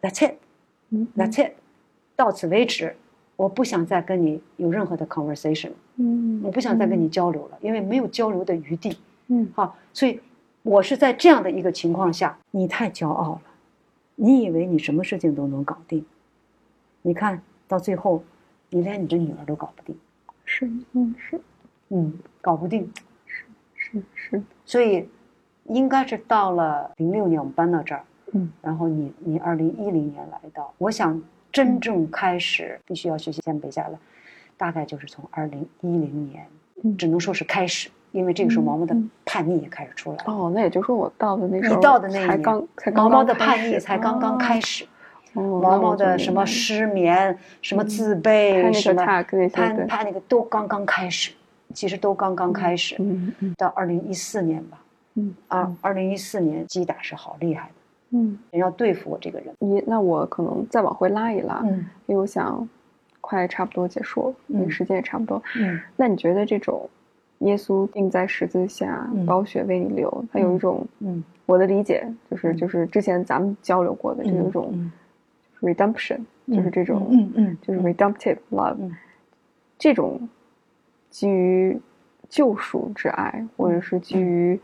[0.00, 0.34] ：“That's it。”
[0.90, 1.52] 嗯 That's it，
[2.16, 2.94] 到此为止，
[3.36, 8.98] 我不想再跟你有任何的 conversation，嗯我不想再跟你交流了，因为没有交流的余地。
[9.28, 9.48] 嗯。
[9.54, 10.20] 好，所以
[10.62, 13.42] 我是在这样的一个情况下，你太骄傲了，
[14.14, 16.04] 你以为你什么事情都能搞定，
[17.02, 18.22] 你看到最后，
[18.70, 19.98] 你连你的女儿都搞不定，
[20.44, 21.40] 是嗯是
[21.88, 22.92] 嗯，搞不定。
[23.26, 23.44] 是
[23.74, 25.08] 是是所以
[25.64, 33.98] 应该是到了零六年我们搬到这儿，嗯然后你你二零一零年来到，我想真正开始必须要学习先背下来，
[34.56, 36.46] 大概就是从二零一零年，
[36.84, 39.10] 嗯只能说是开始，因为这个时候嗯毛毛的嗯。
[39.24, 44.84] 叛逆也开始出来了，哦，那也就是说我到的那时候你到的那一才年刚才刚毛毛的叛逆才刚刚开始，
[45.32, 49.22] 哦，毛毛的什么失眠、什么自嗯卑、什么他
[49.86, 51.32] 他那个都刚刚开始，
[51.72, 54.78] 其实都刚刚开始，嗯嗯到二零一四年吧，
[55.14, 55.34] 嗯。
[55.48, 57.74] 啊，二零一四年击打是好厉害的。
[58.10, 59.54] 嗯，人要对付我这个人。
[59.60, 62.68] 你那我可能再往回拉一拉，嗯因为我想
[63.22, 65.42] 快差不多结束了，因为嗯时间也差不多。
[65.56, 65.80] 嗯。
[65.96, 66.90] 那你觉得这种
[67.42, 69.24] 耶稣钉在十字架，嗯。
[69.26, 72.56] 宝血为你流，它有一种嗯，我的理解就是嗯。
[72.56, 74.92] 就是之前咱们交流过的，就有一种嗯。
[75.60, 78.94] redemption，就是这种嗯嗯就是 redemptive love，嗯。
[79.78, 80.28] 这种
[81.10, 81.80] 基于
[82.28, 84.58] 救赎之爱，或者是基于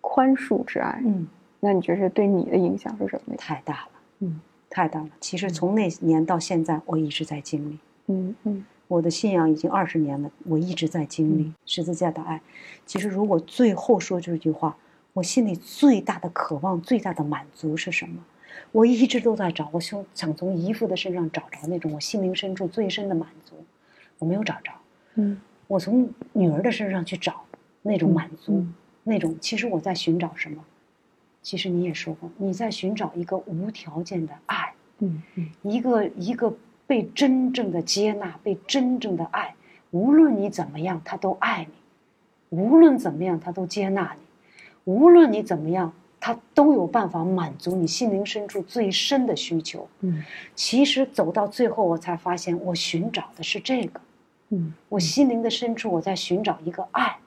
[0.00, 1.26] 宽恕之爱，嗯，
[1.60, 3.34] 那你觉得对你的影响是什么？
[3.36, 3.90] 太大了，
[4.20, 4.40] 嗯。
[4.68, 5.08] 太大了。
[5.20, 7.78] 其实从那年到现在，我一直在经历。
[8.06, 12.42] 嗯嗯我的信仰已经二十年了，我一直在经历十字架的爱。
[12.84, 14.76] 其实，如果最后说这句话，
[15.14, 18.22] 我心里最大的渴望、最大的满足是什么？
[18.70, 23.54] 我一直都在找，我想想从姨父的身上找着那种我心灵深处最深的满足，
[24.18, 24.70] 我没有找着。
[25.14, 27.44] 嗯我从女儿的身上去找
[27.80, 28.74] 那种满足，嗯
[29.04, 30.62] 那种其实我在寻找什么？
[31.40, 36.54] 其实你也说过，你在寻找一个无条件的爱，嗯嗯一个一个
[36.86, 39.54] 被真正的接纳，被真正的爱。
[39.90, 44.22] 无论你怎么样，他都爱你；无论怎么样，他都接纳你；
[44.84, 49.88] 无论你怎么样，他都有办法满足你心灵深处最深的需求。
[50.00, 50.24] 嗯
[50.54, 54.00] 其实走到最后，我才发现，我寻找的是这个。
[54.50, 57.18] 嗯我心灵的深处，我在寻找一个爱。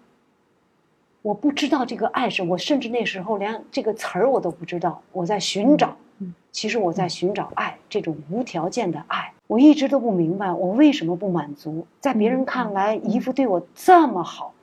[1.21, 5.01] 我不知道这个爱是我，甚至那时候连这个词儿我都不知道。
[5.11, 9.33] 我在寻找嗯，其实我在寻找爱，这种无条件的爱。
[9.47, 11.85] 我一直都不明白，我为什么不满足？
[11.99, 14.53] 在别人看来，姨父对我这么好，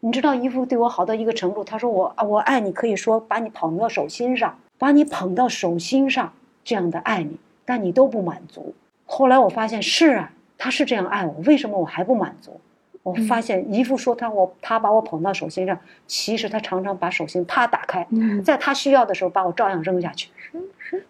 [0.00, 6.32] 你知道姨父对我好到一个程度，他说我啊，我爱你，可以说把你捧到手心上，把你捧到手心上，
[6.64, 8.74] 这样的爱你，但你都不满足。
[9.04, 12.60] 后来我发现是啊，他是这样爱我，为什么我还不满足？
[13.02, 20.28] 我发现姨父说他我他把我捧到手心上，其实他常常把手心啪打开，嗯在他需要的时候把我照样扔下去。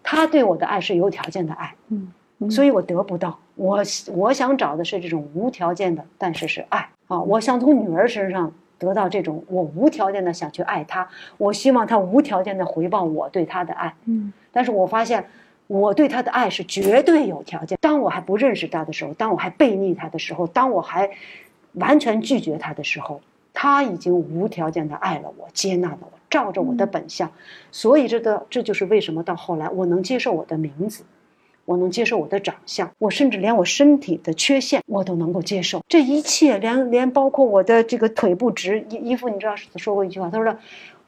[0.01, 1.75] 他对我的爱是有条件的爱，
[2.49, 3.37] 所以我得不到。
[3.55, 3.83] 我
[4.13, 7.21] 我想找的是这种无条件的，但是是爱啊！
[7.21, 13.93] 我想从女儿身上得到这种我无条件的想去爱她，我希望她无条件的回报我对她的爱。
[14.05, 15.23] 嗯但是我发现，
[15.67, 17.77] 我对她的爱是绝对有条件。
[17.79, 21.09] 当我还不认识他的时候，当我还背逆他的时候，当我还
[21.73, 23.21] 完全拒绝他的时候，
[23.53, 27.29] 他已经无条件的爱了我，接纳了我，照着我的本相。
[27.71, 31.03] 所以这个这就是为什么到后来我能接受我的名字。
[31.71, 35.81] 我能接受我的长相，我甚至连我身体的缺陷我都能够接受。
[35.87, 40.53] 这一切，连连包括我的这个腿不直，衣衣服，你知道说过一句话，他说：“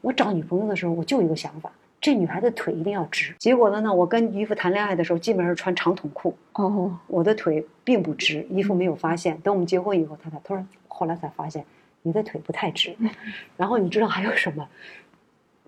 [0.00, 9.36] 我找女朋友的时候，我就有一个想法，这女孩子腿一定要直。”结果呢，呢，我跟姨父谈恋爱的时候，基本上是穿长筒裤，哦我的腿并不直，姨父没有发现。
[9.40, 11.62] 等我们结婚以后，他才他说后来才发现
[12.02, 12.96] 你的腿不太直。
[13.58, 14.66] 然后你知道还有什么？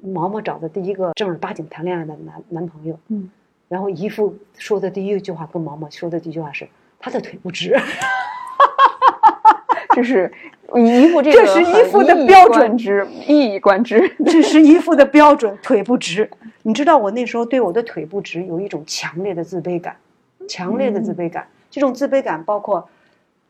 [0.03, 3.31] 毛毛找的第一个正儿八经谈恋爱的男男朋友，嗯
[3.69, 7.77] 然后姨父说的第一句话跟毛毛说的第一句话是他的腿不直，
[9.95, 10.33] 这是
[10.75, 14.09] 姨父这个这是姨父的标准贯之，一以贯之。
[14.25, 16.29] 这是姨父的标准，腿不直。
[16.63, 19.97] 你知道我那时候对我的腿不直有一种强烈的自卑感，
[20.49, 21.47] 强烈的自卑感。
[21.71, 22.89] 这种自卑感包括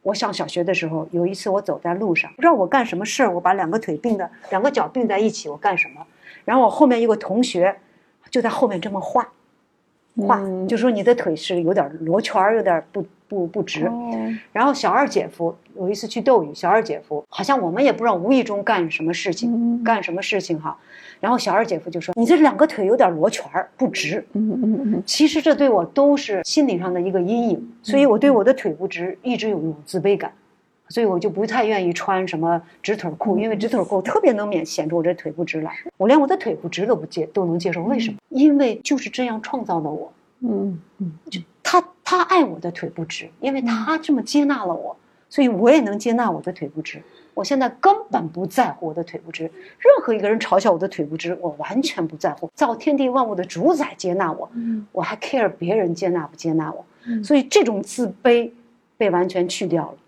[0.03, 6.05] 我上小学的时候，有一次我走在路上，不知道我干什么事儿，我把两个腿并的两个脚并在一起，我干什么？
[6.45, 7.75] 然后我后面一个同学
[8.31, 9.27] 就在后面这么画
[10.17, 13.87] 画，嗯就说你的腿是有点罗圈儿，有点不不不直。
[13.87, 14.13] 哦
[14.53, 20.77] 然后小二姐夫有一次去斗鱼，小二姐夫好像我们也不知道无意中干什么事情，嗯干什么事情哈。
[21.19, 24.23] 然后小二姐夫就说：“你这两个腿有点罗圈儿，不直。
[24.35, 30.31] 嗯嗯嗯”其实这对我都是心理上的一个阴影，所以我对我的腿不直一直有一种自卑感，
[30.89, 35.77] 所以我就不太愿意穿什么直腿裤，因为直腿裤特别能免显出我这腿不直来。
[35.97, 38.19] 我连我的腿不直都不接都能接受，为什么？
[38.29, 40.13] 因为就是这样创造的我。
[40.41, 44.97] 嗯嗯就他他爱我的腿不直，因为他这么接纳了我，
[45.29, 47.03] 所以我也能接纳我的腿不直。
[47.33, 52.51] 我现在根本不在乎我的腿不直，任何一个人嘲笑我的腿不直，我完全不在乎。
[52.55, 58.51] 造天地万物的主宰接纳我，嗯我还 care 别人接纳不接纳我，嗯所以这种自卑
[58.97, 59.99] 被完全去掉了。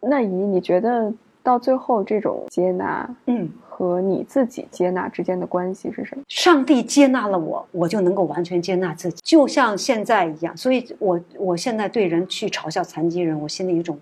[0.00, 6.22] 那姨，你觉得到最后这种接纳嗯，和你自己接纳之间的关系是什么？
[6.28, 10.56] 上帝接纳了我，我就能够完全接纳自己，就像现在一样。
[10.56, 13.98] 所以我我现在对人去嘲笑残疾人，我心里有一种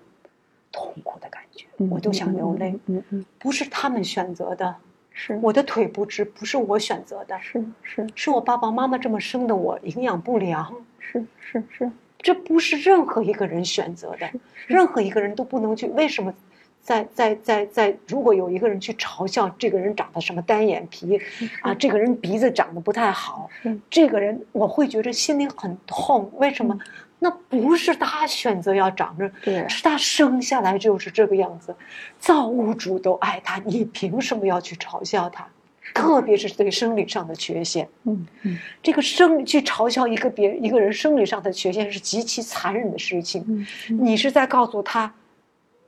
[0.71, 2.79] 痛苦的感觉，我都想流泪。
[2.87, 4.75] 嗯嗯，不是他们选择的，
[5.13, 11.91] 是我的腿不直不是我选择的，是是是我爸爸妈妈这么生的我，营养不良，是是是，
[12.27, 14.29] 这不是任何一个人选择的，
[14.67, 15.87] 任何一个人都不能去。
[15.91, 16.35] 为什么
[16.83, 21.21] 在在在在，如果有一个人去嘲笑这个人长得什么单眼皮
[21.63, 23.49] 啊，这个人鼻子长得不太好，
[23.89, 26.29] 这个人我会觉得心里很痛。
[26.39, 26.77] 为什么？
[27.21, 29.31] 那不是他选择要长着，
[29.69, 31.73] 是他生下来就是这个样子，
[32.19, 35.47] 造物主都爱他，你凭什么要去嘲笑他？
[35.97, 43.43] 特别是对生理上的缺陷，嗯嗯这个生去嘲笑一个别一个人生理上的缺陷是极其残忍的事情。
[43.49, 45.11] 嗯，你是在告诉他，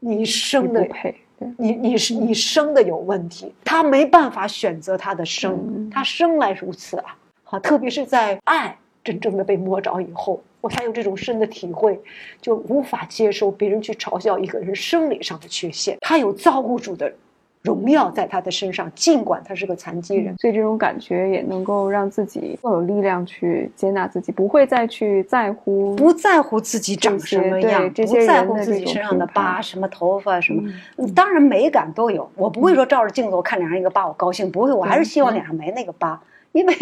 [0.00, 1.14] 你你生的不配，
[1.58, 7.14] 你你是你生的有问题，他没办法选择他的生，嗯他生来如此啊。
[7.44, 12.00] 好，特别是在爱真正的被摸着以后，我才有这种深的体会，
[12.40, 15.98] 就无法接受别人去嘲笑一个人生理上的缺陷。
[16.00, 17.12] 他有造物主的
[17.68, 20.34] 荣耀在他的身上，尽管他是个残疾人。
[20.38, 30.62] 所以这种感觉也能够让自己更有力量去接纳自己，不会再去在乎，不在乎自己长什么样，这些不在乎自己身上的疤、什么头发什么。
[31.14, 36.18] 当然美感都有，我不会说照着镜子我看脸上一个疤我高兴，不会，我还是希望脸上没那个疤，
[36.52, 36.74] 因为。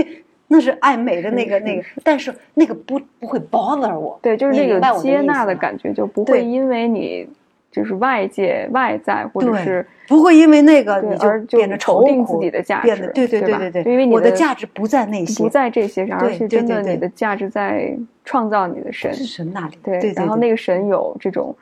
[0.48, 4.16] 那是爱美的那个那个，但是那个不不会 bother 我。
[4.22, 7.28] 对，就是那个接纳的感觉，就不会因为你
[7.76, 11.16] 就是外界外在或者是不会因为那个你
[11.46, 19.78] 就变得否定自己的价值，对对对对对，因为我的价值不在那些，不在这些上，而是真的你的价值在创造你的神神那里。
[19.82, 21.54] 对，然后那个神有这种。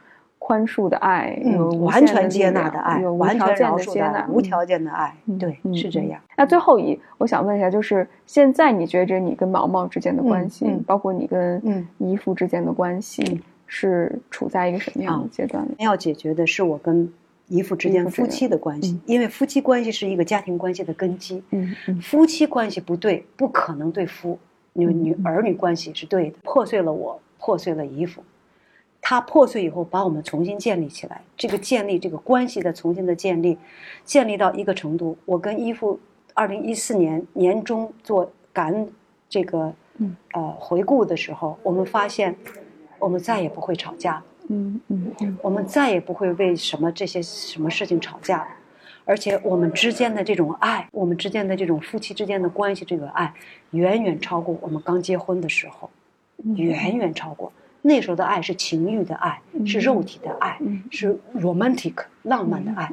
[0.47, 5.11] 宽恕的爱，嗯，完全接纳的爱，有无条件的接纳，无条件的爱，
[5.41, 6.21] 对，是这样。
[6.37, 15.67] 那最后一，我想问一下，就是现在你觉着你跟毛毛之间的关系，包括你跟姨父之间的关系，是处在一个什么样的阶段？
[15.79, 17.13] 要解决的是我跟
[17.49, 21.43] 姨父之间夫妻的关系，因为夫妻关系是一个家庭关系的根基。
[21.51, 24.39] 嗯嗯，夫妻关系不对，不可能对夫
[24.73, 28.23] 女女儿女关系是对的，破碎了我，破碎了姨父。
[29.07, 31.21] 他破碎以后，把我们重新建立起来。
[31.37, 33.59] 这个建立这个关系的重新的建立，
[34.03, 35.15] 建立到一个程度。
[35.27, 36.01] 我跟姨父，
[36.33, 38.91] 二零一四年年中做感恩
[39.29, 39.71] 这个
[40.33, 42.35] 呃回顾的时候，我们发现，
[43.05, 44.23] 我们再也不会吵架。
[44.49, 48.49] 嗯嗯嗯，我们再也不会为什么这些什么事情吵架了。
[49.05, 53.35] 而且我们之间的这种爱，我们之间的这种夫妻之间的关系，这个爱，
[53.73, 55.91] 远远超过我们刚结婚的时候，
[56.57, 57.53] 远远超过。
[57.83, 60.59] 那时候的爱是情欲的爱，是肉体的爱，
[60.91, 62.91] 是 romantic 浪漫的爱。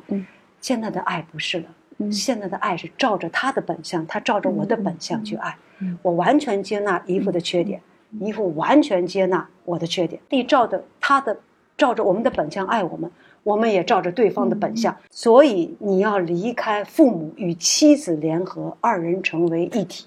[0.59, 5.55] 现在的爱不是了，现在的爱是照着他的本相，他照着我的本相去爱。
[6.01, 7.81] 我完全接纳姨父的缺点，
[8.19, 10.21] 姨父完全接纳我的缺点。
[10.27, 11.37] 地照着他的，
[11.77, 13.09] 照着我们的本相爱我们，
[13.43, 14.95] 我们也照着对方的本相。
[15.09, 20.05] 所以你要离开父母与妻子联合，二人成为一体。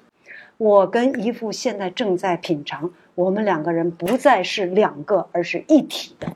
[0.56, 2.90] 我跟姨父现在正在品尝。
[3.14, 6.26] 我们两个人不再是两个，而是一体的，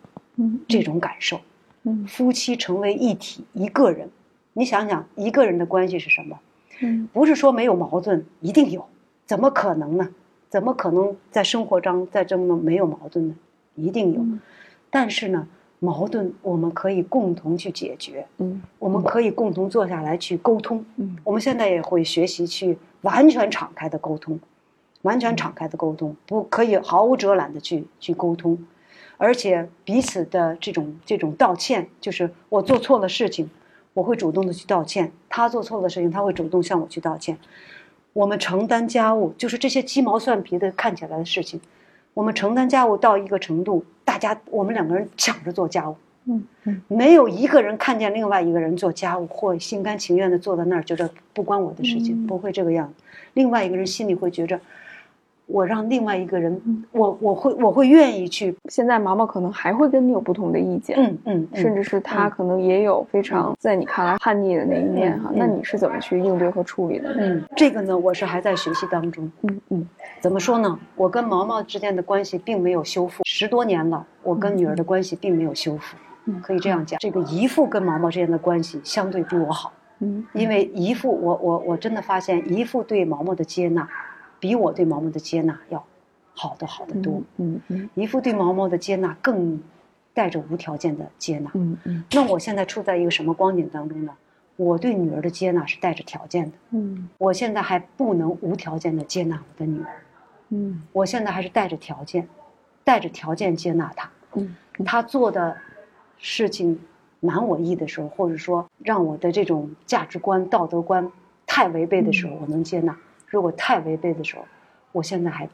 [0.68, 1.40] 这种感受。
[2.06, 4.08] 夫妻成为一体，一个人。
[4.52, 6.38] 你想想，一个人的关系是什么？
[6.80, 8.86] 嗯不是说没有矛盾，一定有。
[9.26, 10.08] 怎么可能呢？
[10.48, 13.34] 怎么可能在生活中在这么没有矛盾呢？
[13.74, 14.24] 一定有。
[14.90, 15.46] 但是呢，
[15.78, 18.26] 矛盾我们可以共同去解决。
[18.38, 20.84] 嗯，我们可以共同坐下来去沟通。
[20.96, 24.38] 嗯，我们现在也会学习去完全敞开的沟通。
[25.02, 28.58] 完全敞开的沟通，不可以毫无遮拦的去去沟通，
[29.16, 33.48] 而且彼此的这种这种道歉，就是我做错了事情，
[33.94, 37.38] 我会主动的去道歉；他做错了事情，他会主动向我去道歉。
[38.12, 41.60] 我们承担家务，就是这些鸡毛蒜皮的看起来的事情，
[42.14, 53.04] 我们承担家务到一个程度，大家我们两个人抢着做家务，嗯嗯，没有一个人看见另外一个人做家务或心甘情愿的坐在那儿，觉得不关我的事情，不会这个样子。
[53.34, 54.60] 另外一个人心里会觉着。
[55.48, 56.60] 我让另外一个人，
[56.92, 58.54] 我我会我会愿意去。
[58.68, 65.30] 现在毛毛可能还会跟你有不同的意见，嗯嗯，甚至是他可能也有非常在你看来叛逆的那一面哈。
[65.34, 67.14] 那你是怎么去应对和处理的？
[67.18, 69.30] 嗯，这个呢，我是还在学习当中。
[69.42, 69.88] 嗯嗯，
[70.20, 70.78] 怎么说呢？
[70.94, 75.96] 我跟毛毛之间的关系并没有修复，十多年了，我跟女儿的关系并没有修复。
[76.26, 79.72] 嗯，可以这样讲，这个姨父跟毛毛之间的关系相对比我好。
[80.00, 83.88] 嗯，因为姨父，我我我真的发现姨父对毛毛的接纳。
[84.40, 85.84] 比我对毛毛的接纳要
[86.34, 87.22] 好的好得多。
[87.36, 89.60] 嗯嗯，姨父对毛毛的接纳更
[90.14, 91.50] 带着无条件的接纳。
[91.54, 94.12] 嗯嗯，那我现在处在一个什么光景当中呢？
[94.56, 96.52] 我对女儿的接纳是带着条件的。
[96.70, 100.02] 嗯，我现在还不能无条件的接纳我的女儿。
[100.48, 102.28] 嗯，我现在还是带着条件，
[102.82, 104.10] 带着条件接纳她。
[104.34, 105.56] 嗯，她做的
[106.18, 106.76] 事情
[107.20, 111.08] 难我意的时候，或者说让我的这种价值观、道德观
[111.46, 112.96] 太违背的时候，我能接纳。
[113.28, 114.44] 如果太违背的时候，
[114.92, 115.48] 我现在还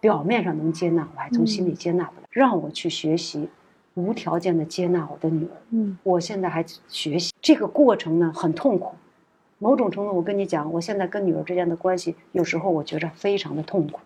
[0.00, 2.26] 表面上能接纳，我还从心里接纳不了。
[2.30, 3.48] 让我去学习
[3.94, 5.56] 无条件的接纳我的女儿。
[5.70, 8.92] 嗯，我现在还学习这个过程呢，很痛苦。
[9.58, 14.00] 某种程度，我跟你讲，我现在跟女儿之间的关系，有时候我觉着非常的痛苦。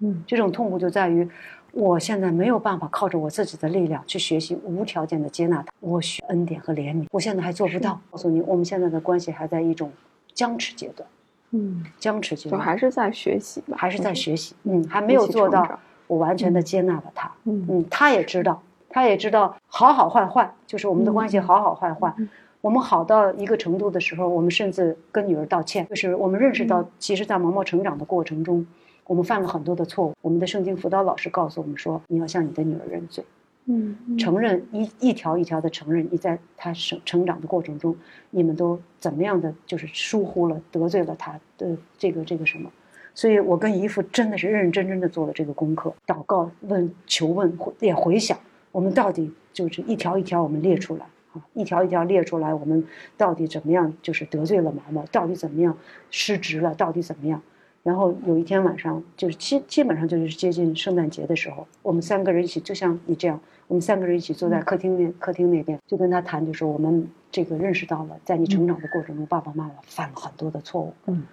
[0.00, 1.26] 嗯，这种痛苦就在于，
[1.72, 5.72] 我现在没有办法靠着我自己的力量去学习无条件的接纳她。
[5.80, 8.00] 我需恩典和怜悯，我现在还做不到。
[8.10, 9.90] 告诉你，我们现在的关系还在一种
[10.34, 11.08] 僵持阶段。
[11.52, 14.54] 嗯，僵持阶段，就还是在学习吧，还是在学习。
[14.64, 17.30] 嗯，还没有做到我完全的接纳了他。
[17.44, 22.12] 嗯嗯，他也知道，他也知道好好坏坏，就是我们的关系好好坏坏。
[22.60, 25.84] 我们好到一个程度的时候，我们甚至跟女儿道歉。
[25.88, 28.64] 就是我们认识到，其实，在毛毛成长的过程中，
[29.04, 30.14] 我们犯了很多的错误。
[30.22, 33.24] 我们的圣经辅导老师告诉我们说，你要向你的女儿认罪，
[33.66, 37.96] 嗯承认一一条一条的承认你在他成成长的过程中，
[38.30, 42.70] 你们都怎么样的就是疏忽了、得罪了他的这个这个什么。
[43.14, 48.38] 所以我跟姨父真的是认认真真的做了这个功课，祷告、问、求问，也回想
[48.72, 52.84] 我们到底就是一条一条我们列出来啊，一条一条列出来，我们
[53.16, 55.76] 到底怎么样就是得罪了毛毛，到底怎么样
[56.10, 57.40] 失职了，到底怎么样。
[57.82, 71.24] 然后有一天晚上，就是基基本上就是接近圣诞节的时候，我们三个人一起，就像你这样，我们三个人一起坐在客厅那客厅那边，就跟他谈，就说我们这个认识到了，在你成长的过程中，爸爸妈妈犯了很多的错误，嗯，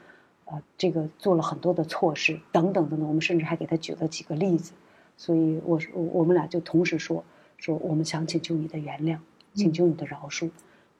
[0.45, 4.73] 啊，这个做了很多的错事，等等等等，我们甚至还给他举了几个例子，
[5.17, 7.23] 所以我说我们俩就同时说
[7.57, 9.17] 说我们想请求你的原谅，
[9.53, 10.49] 请求你的饶恕，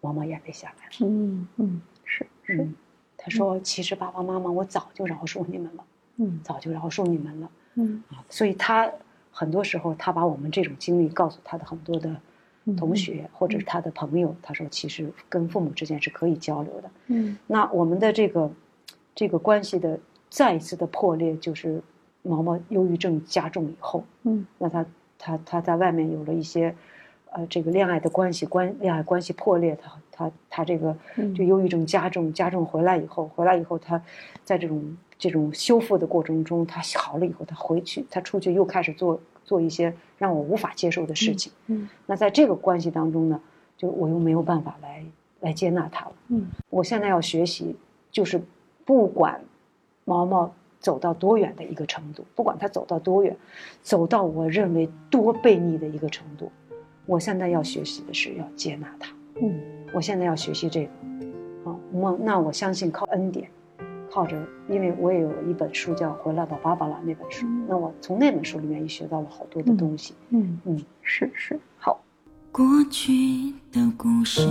[0.01, 0.85] 毛毛眼泪下来。
[0.85, 1.11] 了。
[1.11, 2.61] 嗯嗯是是。
[2.61, 2.75] 嗯，
[3.22, 5.84] 他说：“其实爸爸妈妈，我早就饶恕你们了，
[6.15, 6.39] 嗯。
[6.41, 8.01] 早就饶恕你们了嗯。
[8.09, 8.89] 啊。”所以他
[9.30, 12.15] 很多时候，他把我们这种经历告诉他的很多的
[12.78, 16.89] 同学或者是他的朋友，他说：“其实跟父母之间是可以交流的。
[17.07, 18.49] 嗯”那我们的这个
[19.13, 19.99] 这个关系的
[20.30, 21.82] 再一次的破裂，就是
[22.22, 24.45] 毛毛忧郁症加重以后，嗯。
[24.57, 24.86] 那他
[25.17, 26.74] 他他在外面有了一些，
[27.32, 34.01] 呃，这个恋爱的关系关恋爱关系破裂，他他他这个嗯就忧郁症加重加重回来以后，回来以后他
[34.43, 41.51] 在这种这种修复的过程中，他好了以后，他回去他出去又开始做做一些让我无法接受的事情。
[41.67, 43.39] 嗯那在这个关系当中呢，
[43.77, 45.03] 就我又没有办法来
[45.41, 46.11] 来接纳他了。
[46.30, 47.75] 嗯我现在要学习，
[48.11, 48.41] 就是
[48.86, 49.39] 不管
[50.03, 53.38] 毛毛走到多远的一个程度，不管他走到多远，
[53.84, 56.51] 走到我认为多悖逆的一个程度，
[57.10, 59.12] 我现在要学习的是要接纳他。
[59.41, 59.60] 嗯
[59.91, 60.91] 我现在要学习这个，
[61.66, 63.49] 好，那那我相信靠恩典，
[64.12, 64.39] 靠着，
[64.70, 70.14] 因为我也有一本书叫《回来吧，芭芭拉》那本书，那我从那本书里面也学到了好多的东西。
[70.30, 71.99] 嗯嗯，是是好
[72.51, 73.12] 过去
[73.72, 74.47] 的故事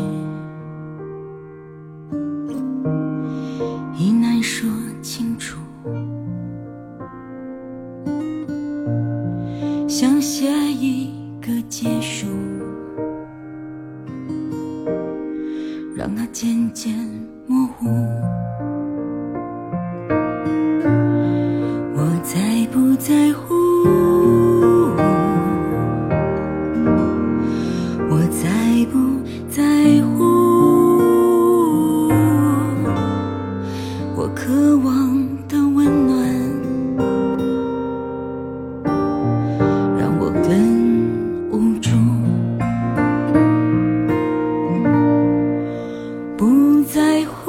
[46.99, 47.48] 在乎